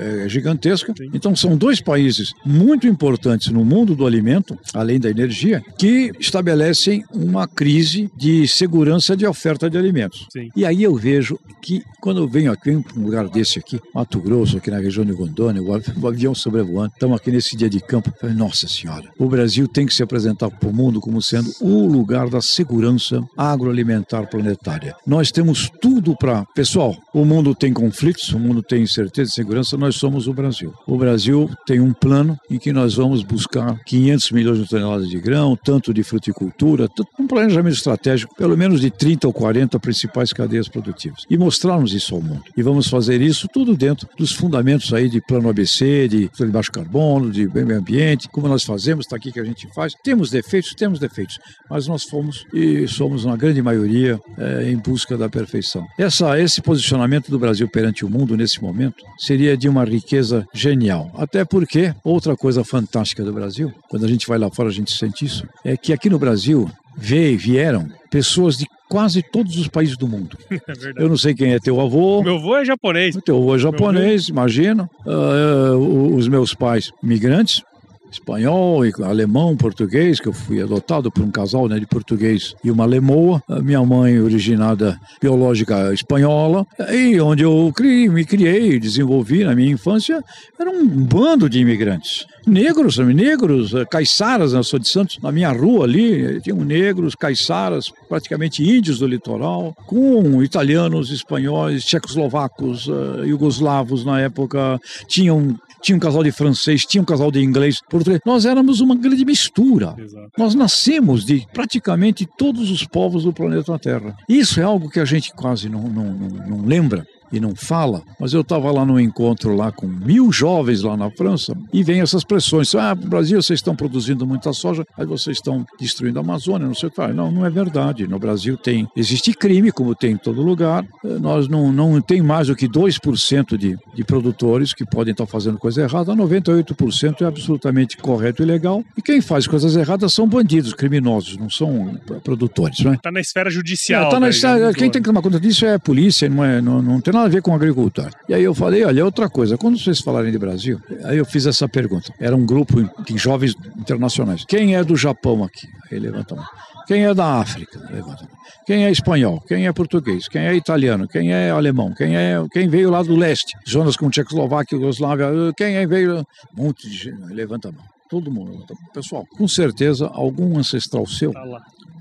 é 0.00 0.28
gigantesca. 0.28 0.92
Então 1.12 1.36
são 1.36 1.56
dois 1.56 1.80
países 1.80 2.32
muito 2.44 2.86
importantes 2.86 3.48
no 3.48 3.64
mundo 3.64 3.94
do 3.94 4.06
alimento, 4.06 4.58
além 4.74 4.98
da 4.98 5.10
energia, 5.10 5.62
que 5.78 6.10
estabelecem 6.18 7.04
uma 7.12 7.46
crise 7.46 8.10
de 8.16 8.48
segurança 8.48 9.16
de 9.16 9.26
oferta 9.26 9.68
de 9.68 9.76
alimentos. 9.76 10.26
Sim. 10.32 10.48
E 10.56 10.64
aí 10.64 10.82
eu 10.82 10.94
vejo 10.94 11.38
que 11.62 11.82
quando 12.00 12.20
eu 12.22 12.28
venho 12.28 12.50
aqui, 12.50 12.70
venho 12.70 12.82
para 12.82 12.98
um 12.98 13.04
lugar 13.04 13.28
desse 13.28 13.58
aqui, 13.58 13.78
Mato 13.94 14.18
Grosso, 14.20 14.56
aqui 14.56 14.70
na 14.70 14.78
região 14.78 15.04
de 15.04 15.12
Rondônia, 15.12 15.62
o 15.62 15.74
av- 15.74 15.92
o 16.00 16.08
avião 16.08 16.34
sobrevoando, 16.34 16.92
estamos 16.94 17.16
aqui 17.16 17.30
nesse 17.30 17.56
dia 17.56 17.68
de 17.68 17.80
campo, 17.80 18.12
falei, 18.18 18.34
nossa 18.34 18.66
senhora, 18.66 19.04
o 19.18 19.28
Brasil 19.28 19.68
tem 19.68 19.86
que 19.86 19.92
se 19.92 20.02
apresentar 20.02 20.50
para 20.50 20.68
o 20.68 20.72
mundo 20.72 21.00
como 21.00 21.20
sendo 21.20 21.50
o 21.60 21.86
lugar 21.86 22.28
da 22.28 22.40
segurança 22.40 23.22
agroalimentar 23.36 24.28
planetária. 24.28 24.94
Nós 25.06 25.30
temos 25.30 25.70
tudo 25.80 26.16
para... 26.16 26.44
Pessoal, 26.54 26.96
o 27.12 27.24
mundo 27.24 27.54
tem 27.54 27.72
conflitos, 27.72 28.32
o 28.32 28.38
mundo 28.38 28.62
tem 28.62 28.82
incerteza 28.82 29.30
e 29.30 29.34
segurança, 29.34 29.76
nós 29.76 29.96
somos 29.96 30.26
o 30.26 30.32
Brasil. 30.32 30.72
O 30.86 30.96
Brasil 30.96 31.50
tem 31.66 31.80
um 31.80 31.92
plano 31.92 32.38
em 32.48 32.58
que 32.58 32.72
nós 32.72 32.94
vamos 32.94 33.22
buscar 33.22 33.78
500 33.84 34.30
milhões 34.30 34.58
de 34.58 34.68
toneladas 34.68 35.08
de 35.08 35.18
grão, 35.18 35.56
tanto 35.56 35.92
de 35.92 36.02
fruticultura, 36.02 36.88
um 37.18 37.26
planejamento 37.26 37.74
estratégico, 37.74 38.34
pelo 38.36 38.56
menos 38.56 38.80
de 38.80 38.90
30 38.90 39.26
ou 39.26 39.32
40 39.32 39.78
principais 39.80 40.32
cadeias 40.32 40.68
produtivas. 40.68 41.24
E 41.28 41.36
mostrarmos 41.36 41.92
isso 41.92 42.14
ao 42.14 42.22
mundo. 42.22 42.42
E 42.56 42.62
vamos 42.62 42.88
fazer 42.88 43.20
isso 43.20 43.48
tudo 43.52 43.76
dentro 43.76 44.08
dos 44.16 44.32
fundamentos 44.32 44.92
aí 44.92 45.08
de 45.08 45.20
plano 45.20 45.48
ABC, 45.48 46.08
de, 46.08 46.28
de 46.28 46.46
baixo 46.46 46.70
carbono, 46.70 47.30
de 47.30 47.48
meio 47.48 47.78
ambiente, 47.78 48.28
como 48.28 48.48
nós 48.48 48.64
fazemos, 48.64 49.04
está 49.04 49.16
aqui 49.16 49.32
que 49.32 49.40
a 49.40 49.44
gente 49.44 49.66
faz. 49.74 49.94
Temos 50.02 50.30
defeitos? 50.30 50.74
Temos 50.74 50.98
defeitos. 50.98 51.38
Mas 51.68 51.86
nós 51.86 52.04
fomos 52.04 52.46
e 52.52 52.86
somos, 52.86 53.24
na 53.24 53.36
grande 53.36 53.62
maioria, 53.62 54.18
eh, 54.38 54.70
em 54.70 54.76
busca 54.76 55.16
da 55.16 55.28
perfeição. 55.28 55.86
Essa, 55.98 56.38
esse 56.40 56.60
posicionamento 56.60 56.99
do 57.30 57.38
Brasil 57.38 57.68
perante 57.68 58.04
o 58.04 58.10
mundo 58.10 58.36
nesse 58.36 58.62
momento 58.62 59.04
seria 59.18 59.56
de 59.56 59.68
uma 59.68 59.84
riqueza 59.84 60.46
genial. 60.54 61.10
Até 61.16 61.44
porque, 61.44 61.94
outra 62.04 62.36
coisa 62.36 62.64
fantástica 62.64 63.22
do 63.24 63.32
Brasil, 63.32 63.72
quando 63.88 64.04
a 64.04 64.08
gente 64.08 64.26
vai 64.26 64.38
lá 64.38 64.50
fora 64.50 64.68
a 64.68 64.72
gente 64.72 64.90
sente 64.92 65.24
isso, 65.24 65.46
é 65.64 65.76
que 65.76 65.92
aqui 65.92 66.08
no 66.10 66.18
Brasil 66.18 66.70
veio, 66.96 67.38
vieram 67.38 67.88
pessoas 68.10 68.56
de 68.58 68.66
quase 68.88 69.22
todos 69.22 69.56
os 69.56 69.68
países 69.68 69.96
do 69.96 70.08
mundo. 70.08 70.36
É. 70.50 71.02
Eu 71.04 71.08
não 71.08 71.16
sei 71.16 71.34
quem 71.34 71.52
é 71.52 71.58
teu 71.60 71.80
avô, 71.80 72.22
Meu 72.22 72.36
avô 72.36 72.56
é 72.56 72.64
japonês. 72.64 73.14
o 73.16 73.20
teu 73.20 73.36
avô 73.36 73.54
é 73.54 73.58
japonês, 73.58 74.28
imagina. 74.28 74.88
Ah, 75.06 75.74
o- 75.76 76.14
os 76.16 76.26
meus 76.28 76.54
pais, 76.54 76.90
imigrantes, 77.02 77.62
espanhol, 78.10 78.82
alemão, 79.04 79.56
português, 79.56 80.20
que 80.20 80.28
eu 80.28 80.32
fui 80.32 80.60
adotado 80.60 81.10
por 81.10 81.22
um 81.22 81.30
casal 81.30 81.68
né, 81.68 81.78
de 81.78 81.86
português 81.86 82.54
e 82.64 82.70
uma 82.70 82.84
lemoa. 82.84 83.42
A 83.48 83.60
minha 83.60 83.82
mãe, 83.84 84.20
originada 84.20 84.98
biológica 85.20 85.92
espanhola. 85.92 86.66
E 86.92 87.20
onde 87.20 87.42
eu 87.42 87.72
criei, 87.74 88.08
me 88.08 88.24
criei, 88.24 88.78
desenvolvi 88.78 89.44
na 89.44 89.54
minha 89.54 89.72
infância, 89.72 90.22
era 90.58 90.70
um 90.70 90.86
bando 90.86 91.48
de 91.48 91.58
imigrantes. 91.58 92.26
Negros, 92.46 92.98
negros, 92.98 93.74
eh, 93.74 93.84
caiçaras, 93.84 94.52
né, 94.52 94.58
eu 94.58 94.64
sou 94.64 94.78
de 94.78 94.88
Santos, 94.88 95.18
na 95.22 95.30
minha 95.30 95.52
rua 95.52 95.84
ali, 95.84 96.24
eh, 96.24 96.40
tinham 96.40 96.58
negros, 96.64 97.14
caiçaras, 97.14 97.92
praticamente 98.08 98.62
índios 98.62 98.98
do 98.98 99.06
litoral, 99.06 99.76
com 99.86 100.42
italianos, 100.42 101.10
espanhóis, 101.10 101.84
tchecoslovacos, 101.84 102.88
eh, 102.88 103.26
iugoslavos 103.26 104.04
na 104.04 104.20
época, 104.20 104.80
tinham 105.06 105.58
tinha 105.80 105.96
um 105.96 106.00
casal 106.00 106.22
de 106.22 106.32
francês, 106.32 106.84
tinha 106.84 107.02
um 107.02 107.04
casal 107.04 107.30
de 107.30 107.42
inglês, 107.42 107.80
português. 107.88 108.20
Nós 108.24 108.44
éramos 108.44 108.80
uma 108.80 108.94
grande 108.94 109.24
mistura. 109.24 109.94
Exato. 109.98 110.30
Nós 110.36 110.54
nascemos 110.54 111.24
de 111.24 111.46
praticamente 111.52 112.26
todos 112.38 112.70
os 112.70 112.84
povos 112.84 113.24
do 113.24 113.32
planeta 113.32 113.78
Terra. 113.78 114.16
Isso 114.28 114.60
é 114.60 114.62
algo 114.62 114.90
que 114.90 115.00
a 115.00 115.04
gente 115.04 115.32
quase 115.32 115.68
não, 115.68 115.82
não, 115.82 116.12
não, 116.12 116.28
não 116.48 116.66
lembra 116.66 117.06
e 117.32 117.40
não 117.40 117.54
fala, 117.54 118.02
mas 118.18 118.32
eu 118.32 118.40
estava 118.40 118.70
lá 118.70 118.84
num 118.84 118.98
encontro 118.98 119.54
lá 119.54 119.70
com 119.70 119.86
mil 119.86 120.32
jovens 120.32 120.82
lá 120.82 120.96
na 120.96 121.10
França 121.10 121.56
e 121.72 121.82
vem 121.82 122.00
essas 122.00 122.24
pressões. 122.24 122.74
Ah, 122.74 122.94
Brasil 122.94 123.40
vocês 123.40 123.58
estão 123.58 123.74
produzindo 123.74 124.26
muita 124.26 124.52
soja, 124.52 124.84
aí 124.96 125.06
vocês 125.06 125.36
estão 125.36 125.66
destruindo 125.78 126.18
a 126.18 126.22
Amazônia, 126.22 126.66
não 126.66 126.74
sei 126.74 126.88
o 126.88 126.92
que. 126.92 127.00
Ah, 127.00 127.08
Não, 127.08 127.30
não 127.30 127.44
é 127.44 127.50
verdade. 127.50 128.06
No 128.06 128.18
Brasil 128.18 128.56
tem, 128.56 128.88
existe 128.96 129.32
crime, 129.32 129.72
como 129.72 129.94
tem 129.94 130.12
em 130.12 130.16
todo 130.16 130.42
lugar. 130.42 130.84
Eh, 131.04 131.18
Nós 131.18 131.48
não, 131.48 131.72
não 131.72 132.00
tem 132.00 132.22
mais 132.22 132.48
do 132.48 132.56
que 132.56 132.68
2% 132.68 133.56
de, 133.56 133.78
de 133.94 134.04
produtores 134.04 134.72
que 134.72 134.84
podem 134.84 135.12
estar 135.12 135.26
fazendo 135.26 135.58
coisa 135.58 135.82
errada, 135.82 136.14
98% 136.14 137.22
é 137.22 137.24
absolutamente 137.24 137.96
correto 137.96 138.42
e 138.42 138.46
legal. 138.46 138.84
E 138.96 139.02
quem 139.02 139.20
faz 139.20 139.46
coisas 139.46 139.76
erradas 139.76 140.12
são 140.12 140.26
bandidos, 140.26 140.72
criminosos, 140.72 141.36
não 141.36 141.50
são 141.50 141.98
eh, 142.10 142.14
produtores, 142.22 142.80
não 142.80 142.92
é? 142.94 142.96
Tá 142.96 143.10
na 143.10 143.20
esfera 143.20 143.50
judicial. 143.50 144.06
É, 144.06 144.10
tá 144.10 144.20
na 144.20 144.28
né? 144.28 144.32
mudou, 144.70 144.74
quem 144.74 144.90
tem 144.90 145.02
que 145.02 145.08
tomar 145.08 145.22
conta 145.22 145.40
disso 145.40 145.64
é 145.66 145.74
a 145.74 145.78
polícia, 145.78 146.28
não, 146.28 146.44
é, 146.44 146.60
não, 146.60 146.80
não 146.80 147.00
tem 147.00 147.12
nada 147.12 147.19
a 147.24 147.28
ver 147.28 147.42
com 147.42 147.54
agricultor. 147.54 148.10
E 148.28 148.34
aí 148.34 148.42
eu 148.42 148.54
falei, 148.54 148.84
olha, 148.84 149.04
outra 149.04 149.28
coisa, 149.28 149.56
quando 149.58 149.78
vocês 149.78 150.00
falarem 150.00 150.30
de 150.32 150.38
Brasil, 150.38 150.80
aí 151.04 151.18
eu 151.18 151.24
fiz 151.24 151.46
essa 151.46 151.68
pergunta. 151.68 152.12
Era 152.18 152.34
um 152.36 152.44
grupo 152.44 152.82
de 153.04 153.16
jovens 153.18 153.54
internacionais. 153.78 154.44
Quem 154.46 154.74
é 154.76 154.82
do 154.84 154.96
Japão 154.96 155.44
aqui? 155.44 155.66
Aí 155.90 155.98
levanta 155.98 156.34
a 156.34 156.36
mão. 156.38 156.46
Quem 156.86 157.04
é 157.04 157.14
da 157.14 157.34
África? 157.40 157.78
Levanta 157.90 158.24
a 158.24 158.26
mão. 158.26 158.40
Quem 158.66 158.84
é 158.84 158.90
espanhol? 158.90 159.40
Quem 159.48 159.66
é 159.66 159.72
português? 159.72 160.28
Quem 160.28 160.42
é 160.42 160.54
italiano? 160.54 161.08
Quem 161.08 161.32
é 161.32 161.50
alemão? 161.50 161.92
Quem 161.94 162.16
é 162.16 162.36
quem 162.52 162.68
veio 162.68 162.90
lá 162.90 163.02
do 163.02 163.16
leste? 163.16 163.56
Zonas 163.68 163.96
como 163.96 164.10
Tchecoslováquia, 164.10 164.76
Yugoslávia. 164.76 165.24
eh, 165.26 165.52
Quem 165.56 165.76
é 165.76 165.86
veio? 165.86 166.18
Um 166.56 166.64
monte 166.64 166.88
de 166.88 166.96
gente. 166.96 167.32
Levanta 167.32 167.68
a 167.68 167.72
mão. 167.72 167.82
Todo 168.08 168.30
mundo 168.30 168.50
levanta 168.52 168.74
a 168.74 168.76
mão. 168.76 168.92
Pessoal, 168.92 169.24
com 169.36 169.48
certeza 169.48 170.06
algum 170.12 170.58
ancestral 170.58 171.06
seu 171.06 171.32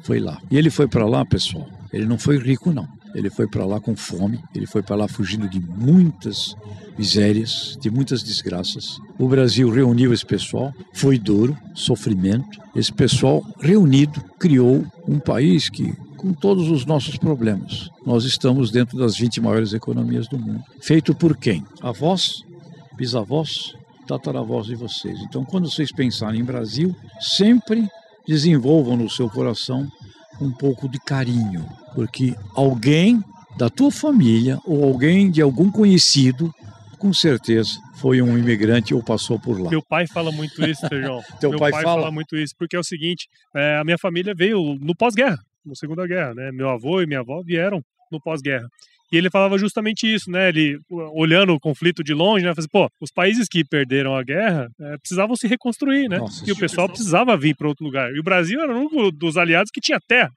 foi 0.04 0.20
lá. 0.20 0.38
E 0.52 0.58
ele 0.58 0.70
foi 0.70 0.88
para 0.88 1.06
lá, 1.06 1.26
pessoal. 1.26 1.68
Ele 1.92 2.06
não 2.06 2.18
foi 2.20 2.38
rico, 2.38 2.72
não. 2.72 2.88
Ele 3.14 3.30
foi 3.30 3.48
para 3.48 3.66
lá 3.66 3.80
com 3.80 3.96
fome. 3.96 4.40
Ele 4.56 4.66
foi 4.66 4.82
para 4.82 4.96
lá 4.96 5.08
fugindo 5.08 5.50
de 5.50 5.60
muitas 5.60 6.56
misérias, 6.98 7.78
de 7.80 7.90
muitas 7.90 8.22
desgraças. 8.24 9.00
O 9.18 9.28
Brasil 9.28 9.70
reuniu 9.70 10.14
esse 10.14 10.26
pessoal. 10.26 10.74
Foi 10.94 11.18
duro, 11.18 11.58
sofrimento. 11.74 12.60
Esse 12.76 12.94
pessoal 12.94 13.44
reunido 13.60 14.22
criou 14.38 14.86
um 15.08 15.20
país 15.20 15.70
que 15.70 15.94
com 16.20 16.34
todos 16.34 16.70
os 16.70 16.86
nossos 16.86 17.18
problemas. 17.18 17.90
Nós 18.06 18.26
estamos 18.26 18.72
dentro 18.72 18.98
das 18.98 19.16
20 19.16 19.40
maiores 19.40 19.72
economias 19.72 20.28
do 20.28 20.38
mundo. 20.38 20.62
Feito 20.82 21.16
por 21.16 21.38
quem? 21.38 21.66
Avós, 21.82 22.44
bisavós, 22.98 23.74
tataravós 24.06 24.68
de 24.68 24.76
vocês. 24.76 25.18
Então, 25.22 25.46
quando 25.46 25.72
vocês 25.72 25.94
pensarem 25.94 26.42
em 26.42 26.44
Brasil, 26.44 26.94
sempre 27.22 27.88
desenvolvam 28.28 28.98
no 28.98 29.10
seu 29.10 29.30
coração 29.30 29.88
um 30.42 30.52
pouco 30.52 30.88
de 30.88 31.00
carinho, 31.00 31.66
porque 31.94 32.36
alguém 32.56 33.24
da 33.58 33.70
tua 33.70 33.92
família 33.92 34.60
ou 34.66 34.84
alguém 34.84 35.30
de 35.30 35.42
algum 35.42 35.70
conhecido, 35.72 36.54
com 36.98 37.14
certeza 37.14 37.80
foi 38.00 38.22
um 38.22 38.38
imigrante 38.38 38.94
ou 38.94 39.04
passou 39.04 39.38
por 39.38 39.60
lá. 39.60 39.70
Meu 39.70 39.84
pai 39.84 40.08
fala 40.08 40.32
muito 40.32 40.66
isso, 40.66 40.88
Sérgio. 40.88 41.20
Teu 41.40 41.50
Meu 41.50 41.60
pai 41.60 41.72
pai 41.72 41.84
fala? 41.84 42.02
fala 42.02 42.12
muito 42.12 42.38
isso, 42.38 42.54
porque 42.58 42.76
é 42.76 42.80
o 42.80 42.84
seguinte, 42.84 43.28
é, 43.56 43.78
a 43.78 43.84
minha 43.84 43.98
família 43.98 44.34
veio 44.34 44.78
no 44.80 44.96
pós-guerra, 44.96 45.38
na 45.66 45.76
Segunda 45.76 46.08
Guerra, 46.08 46.34
né? 46.34 46.52
Meu 46.52 46.70
avô 46.70 47.02
e 47.02 47.06
minha 47.06 47.20
avó 47.20 47.42
vieram 47.44 47.84
no 48.12 48.22
pós-guerra. 48.22 48.68
E 49.12 49.18
ele 49.18 49.30
falava 49.30 49.58
justamente 49.58 50.12
isso, 50.12 50.30
né? 50.30 50.50
Ele, 50.50 50.80
olhando 50.90 51.54
o 51.54 51.60
conflito 51.60 52.04
de 52.04 52.14
longe, 52.14 52.46
né? 52.46 52.54
Falava 52.54 52.60
assim, 52.60 52.70
pô, 52.70 52.90
os 53.02 53.12
países 53.12 53.48
que 53.48 53.64
perderam 53.64 54.16
a 54.16 54.24
guerra 54.24 54.70
é, 54.80 54.98
precisavam 54.98 55.36
se 55.36 55.48
reconstruir, 55.48 56.08
né? 56.08 56.20
Nossa, 56.20 56.48
e 56.48 56.52
o 56.52 56.58
pessoal 56.58 56.88
precisava 56.88 57.36
vir 57.36 57.56
para 57.56 57.68
outro 57.68 57.84
lugar. 57.84 58.14
E 58.14 58.20
o 58.20 58.24
Brasil 58.24 58.62
era 58.62 58.76
um 58.76 59.10
dos 59.12 59.36
aliados 59.36 59.72
que 59.72 59.82
tinha 59.82 60.00
terra. 60.00 60.32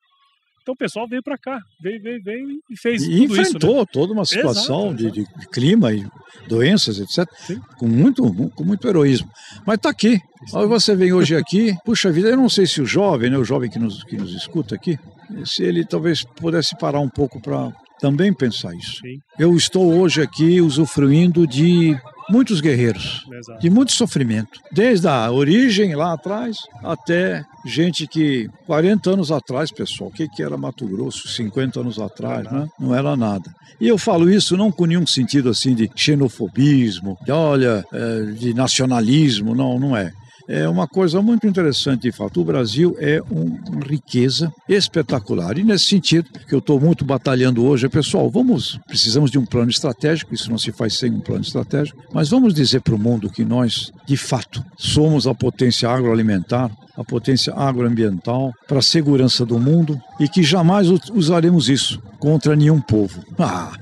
Então 0.63 0.75
o 0.75 0.77
pessoal 0.77 1.09
veio 1.09 1.23
para 1.23 1.37
cá, 1.37 1.61
veio, 1.83 2.01
veio, 2.01 2.23
veio 2.23 2.47
e 2.71 2.77
fez 2.79 3.03
E 3.03 3.07
tudo 3.07 3.17
isso, 3.17 3.35
né? 3.35 3.43
enfrentou 3.43 3.85
toda 3.85 4.13
uma 4.13 4.25
situação 4.25 4.95
Exato, 4.95 5.11
de, 5.11 5.11
de 5.11 5.49
clima 5.49 5.93
e 5.93 6.07
doenças, 6.47 7.01
etc., 7.01 7.29
Sim. 7.37 7.61
com 7.77 7.89
muito, 7.89 8.23
com 8.51 8.65
muito 8.65 8.87
heroísmo. 8.87 9.29
Mas 9.67 9.77
está 9.77 9.91
aqui. 9.91 10.21
Aí 10.55 10.67
você 10.67 10.95
vem 10.95 11.13
hoje 11.13 11.35
aqui, 11.35 11.75
puxa 11.85 12.13
vida, 12.13 12.29
eu 12.29 12.37
não 12.37 12.49
sei 12.49 12.67
se 12.67 12.81
o 12.81 12.87
jovem, 12.87 13.29
né, 13.29 13.37
o 13.37 13.45
jovem 13.45 13.69
que 13.69 13.79
nos, 13.79 14.05
que 14.05 14.17
nos 14.17 14.33
escuta 14.35 14.77
aqui, 14.77 14.97
se 15.45 15.65
ele 15.65 15.85
talvez 15.85 16.23
pudesse 16.23 16.77
parar 16.79 17.01
um 17.01 17.09
pouco 17.09 17.41
para 17.41 17.73
também 18.03 18.35
pensar 18.35 18.75
isso. 18.75 18.97
Sim. 18.97 19.21
Eu 19.39 19.57
estou 19.57 19.95
hoje 19.95 20.21
aqui 20.21 20.61
usufruindo 20.61 21.47
de 21.47 21.97
muitos 22.29 22.61
guerreiros, 22.61 23.25
Exato. 23.33 23.61
de 23.61 23.71
muito 23.71 23.93
sofrimento, 23.93 24.59
desde 24.73 25.07
a 25.07 25.31
origem 25.31 25.95
lá 25.95 26.13
atrás 26.13 26.57
até 26.83 27.45
gente 27.65 28.07
que 28.09 28.49
40 28.67 29.11
anos 29.11 29.31
atrás, 29.31 29.71
pessoal, 29.71 30.11
o 30.11 30.13
que, 30.13 30.29
que 30.29 30.43
era 30.43 30.57
Mato 30.57 30.85
Grosso 30.87 31.29
50 31.29 31.79
anos 31.79 32.01
atrás, 32.01 32.51
né? 32.51 32.69
Não 32.79 32.93
era 32.93 33.17
nada. 33.17 33.55
E 33.81 33.87
eu 33.87 33.97
falo 33.97 34.29
isso 34.29 34.57
não 34.57 34.73
com 34.73 34.85
nenhum 34.85 35.07
sentido 35.07 35.49
assim 35.49 35.75
de 35.75 35.89
xenofobismo, 35.95 37.17
de 37.25 37.31
olha, 37.31 37.85
eh, 37.93 38.33
de 38.37 38.53
nacionalismo, 38.53 39.55
não, 39.55 39.79
não 39.79 39.97
é. 39.97 40.13
É 40.49 40.69
uma 40.69 40.87
coisa 40.89 41.23
muito 41.23 41.47
interessante, 41.47 42.03
de 42.03 42.13
fato. 42.13 42.41
O 42.41 42.45
Brasil 42.45 42.97
é 42.99 43.21
um- 43.31 43.59
uma 43.71 43.85
riqueza 43.87 44.53
espetacular. 44.69 45.57
E 45.59 45.65
nesse 45.65 45.85
sentido, 45.85 46.29
que 46.49 46.55
eu 46.55 46.59
estou 46.59 46.81
muito 46.81 47.05
batalhando 47.05 47.65
hoje, 47.65 47.87
é, 47.87 47.89
pessoal, 47.89 48.29
vamos, 48.29 48.79
precisamos 48.87 49.31
de 49.31 49.39
um 49.39 49.47
plano 49.47 49.71
estratégico, 49.71 50.35
isso 50.35 50.51
não 50.51 50.59
se 50.59 50.73
faz 50.73 50.99
sem 50.99 51.11
um 51.13 51.21
plano 51.21 51.43
estratégico, 51.43 52.03
mas 52.13 52.29
vamos 52.31 52.53
dizer 52.55 52.81
para 52.81 52.95
o 52.95 52.99
mundo 52.99 53.31
que 53.31 53.45
nós, 53.45 53.93
de 54.07 54.17
fato, 54.17 54.65
somos 54.77 55.27
a 55.27 55.35
potência 55.35 55.89
agroalimentar, 55.89 56.71
a 56.97 57.03
potência 57.05 57.53
agroambiental 57.55 58.53
para 58.69 58.79
a 58.79 58.83
segurança 58.83 59.45
do 59.47 59.59
mundo 59.59 59.99
e 60.21 60.29
que 60.29 60.43
jamais 60.43 60.89
usaremos 61.13 61.69
isso 61.69 62.01
contra 62.19 62.55
nenhum 62.55 62.81
povo. 62.81 63.23
Ah, 63.39 63.73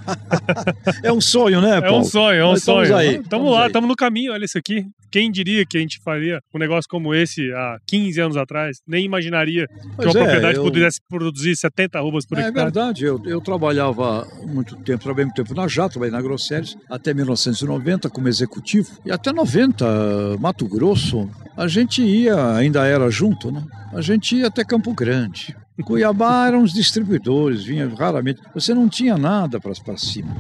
é 1.03 1.13
um 1.13 1.21
sonho, 1.21 1.61
né, 1.61 1.79
É 1.79 1.81
Paulo? 1.81 1.99
um 1.99 2.05
sonho, 2.05 2.41
é 2.41 2.47
um 2.47 2.55
estamos 2.55 2.89
sonho. 2.89 2.97
aí, 2.97 3.09
Tamo 3.15 3.23
estamos 3.23 3.53
lá, 3.53 3.61
aí. 3.63 3.67
estamos 3.67 3.89
no 3.89 3.97
caminho, 3.97 4.33
olha 4.33 4.45
isso 4.45 4.57
aqui. 4.57 4.87
quem 5.11 5.31
diria 5.31 5.65
que 5.69 5.77
a 5.77 5.81
gente 5.81 5.99
faria 6.05 6.41
um 6.55 6.59
negócio 6.59 6.89
como 6.89 7.13
esse 7.15 7.53
há 7.53 7.77
15 7.87 8.21
anos 8.21 8.37
atrás? 8.37 8.79
Nem 8.87 9.05
imaginaria 9.05 9.67
que 9.67 10.05
uma 10.07 10.11
é, 10.11 10.13
propriedade 10.13 10.57
eu- 10.57 10.63
pudesse 10.63 11.01
produzir 11.09 11.57
70 11.57 11.99
arrobas 11.99 12.25
por 12.25 12.39
É 12.39 12.43
hectare. 12.43 12.65
verdade, 12.65 13.05
eu, 13.05 13.21
eu 13.27 13.41
trabalhava 13.41 14.27
muito 14.47 14.77
tempo, 14.77 15.03
trabalhei 15.03 15.25
muito 15.27 15.37
tempo 15.37 15.53
na 15.55 15.67
Jato, 15.69 15.95
trabalhei 15.95 16.13
na 16.17 16.23
Grosseries, 16.23 16.77
até 16.89 17.13
1990 17.13 18.09
como 18.09 18.29
executivo. 18.29 18.89
E 19.05 19.11
até 19.11 19.33
90, 19.33 19.85
Mato 20.39 20.67
Grosso, 20.69 21.29
a 21.63 21.69
gente 21.69 22.03
ia, 22.03 22.55
ainda 22.55 22.87
era 22.87 23.11
junto, 23.11 23.51
né? 23.53 23.63
A 23.93 24.01
gente 24.01 24.37
ia 24.37 24.47
até 24.47 24.65
Campo 24.65 24.93
Grande. 24.95 25.55
Cuiabá 25.85 26.47
eram 26.47 26.63
os 26.63 26.73
distribuidores, 26.73 27.65
vinha 27.65 27.89
raramente. 27.99 28.41
Você 28.55 28.75
não 28.75 28.89
tinha 28.89 29.17
nada 29.17 29.59
para 29.59 29.97
cima. 29.97 30.35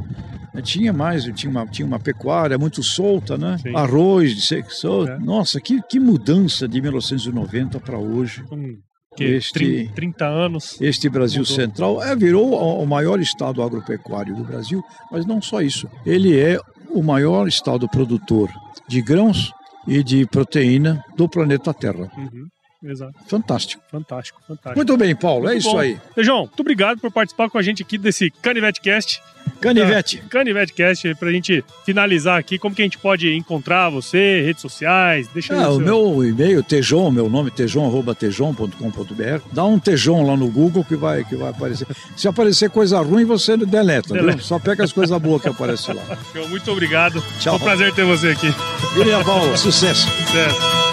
Eh, 0.55 0.61
Tinha 0.61 0.93
mais, 0.93 1.25
tinha 1.35 1.51
uma, 1.51 1.67
tinha 1.67 1.87
uma 1.87 1.99
pecuária 1.99 2.59
muito 2.59 2.83
solta, 2.83 3.39
né? 3.39 3.57
Sim. 3.59 3.75
Arroz 3.75 4.35
de 4.35 4.43
secção. 4.43 5.09
É. 5.09 5.19
Nossa, 5.19 5.61
que, 5.61 5.81
que 5.89 5.99
mudança 5.99 6.69
de 6.69 6.81
1990 6.83 7.81
para 7.81 7.99
hoje. 7.99 8.45
Hum, 8.53 8.77
que 9.17 9.25
Este- 9.25 9.53
30, 9.55 9.95
30 9.95 10.27
anos. 10.27 10.77
Este 10.81 11.09
Brasil 11.09 11.41
Mudou. 11.43 11.57
Central 11.57 12.03
é, 12.03 12.15
virou 12.15 12.53
o 12.83 12.87
maior 12.87 13.19
estado 13.21 13.63
agropecuário 13.63 14.35
do 14.37 14.45
Brasil, 14.45 14.83
mas 15.11 15.25
não 15.25 15.41
só 15.41 15.61
isso. 15.63 15.89
Ele 16.05 16.39
é 16.39 16.59
o 16.91 17.03
maior 17.03 17.49
estado 17.49 17.89
produtor 17.89 18.51
de 18.89 19.01
grãos 19.01 19.51
e 19.87 20.03
de 20.03 20.27
proteína 20.27 21.03
do 21.17 21.29
planeta 21.29 21.73
Terra. 21.73 22.11
Uhum, 22.17 22.49
Exato. 22.83 23.13
Fantástico. 23.29 23.83
Fantástico, 23.91 24.41
fantástico. 24.49 24.77
Muito 24.77 24.97
bem, 24.97 25.15
Paulo, 25.15 25.47
é 25.49 25.51
Muito 25.53 25.61
isso 25.61 25.73
bom. 25.73 25.79
aí. 25.79 25.99
Feijão, 26.15 26.39
muito 26.41 26.61
obrigado 26.61 26.99
por 26.99 27.11
participar 27.13 27.51
com 27.51 27.59
a 27.59 27.63
gente 27.63 27.83
aqui 27.83 27.99
desse 27.99 28.31
Canivete 28.31 28.81
Cast. 28.81 29.21
Canivete. 29.61 30.23
Canivete 30.31 30.73
Cast, 30.73 31.15
pra 31.17 31.31
gente 31.31 31.63
finalizar 31.85 32.39
aqui, 32.39 32.59
como 32.59 32.75
que 32.75 32.81
a 32.81 32.85
gente 32.85 32.97
pode 32.97 33.35
encontrar 33.37 33.91
você, 33.91 34.41
redes 34.43 34.63
sociais, 34.63 35.29
deixa 35.29 35.53
aí 35.55 35.63
Ah, 35.63 35.69
o 35.69 35.77
seu- 35.77 35.85
meu 35.85 36.25
e-mail, 36.25 36.63
tejon, 36.63 37.11
meu 37.11 37.29
nome, 37.29 37.51
tejon.tejon.com.br. 37.51 39.43
Dá 39.53 39.65
um 39.65 39.79
tejon 39.79 40.25
lá 40.27 40.37
no 40.37 40.49
Google 40.51 40.85
que 40.85 40.97
vai, 40.97 41.25
que 41.25 41.37
vai 41.37 41.51
aparecer. 41.51 41.87
Se 42.17 42.29
aparecer 42.29 42.71
coisa 42.71 42.99
ruim, 43.01 43.25
você 43.25 43.57
deleta, 43.57 44.15
Deleta. 44.15 44.39
viu? 44.39 44.45
Só 44.45 44.59
pega 44.59 44.85
as 44.85 44.93
coisas 44.93 45.17
boas 45.21 45.43
que 45.43 45.49
aparecem 45.49 45.95
lá. 45.95 46.03
Muito 46.49 46.71
obrigado. 46.71 47.23
Tchau. 47.39 47.59
Foi 47.59 47.69
um 47.69 47.71
prazer 47.77 47.95
ter 47.95 48.05
você 48.05 48.29
aqui. 48.29 48.49
William 48.97 49.23
Paulo, 49.25 49.57
sucesso. 49.57 50.09
Sucesso. 50.09 50.90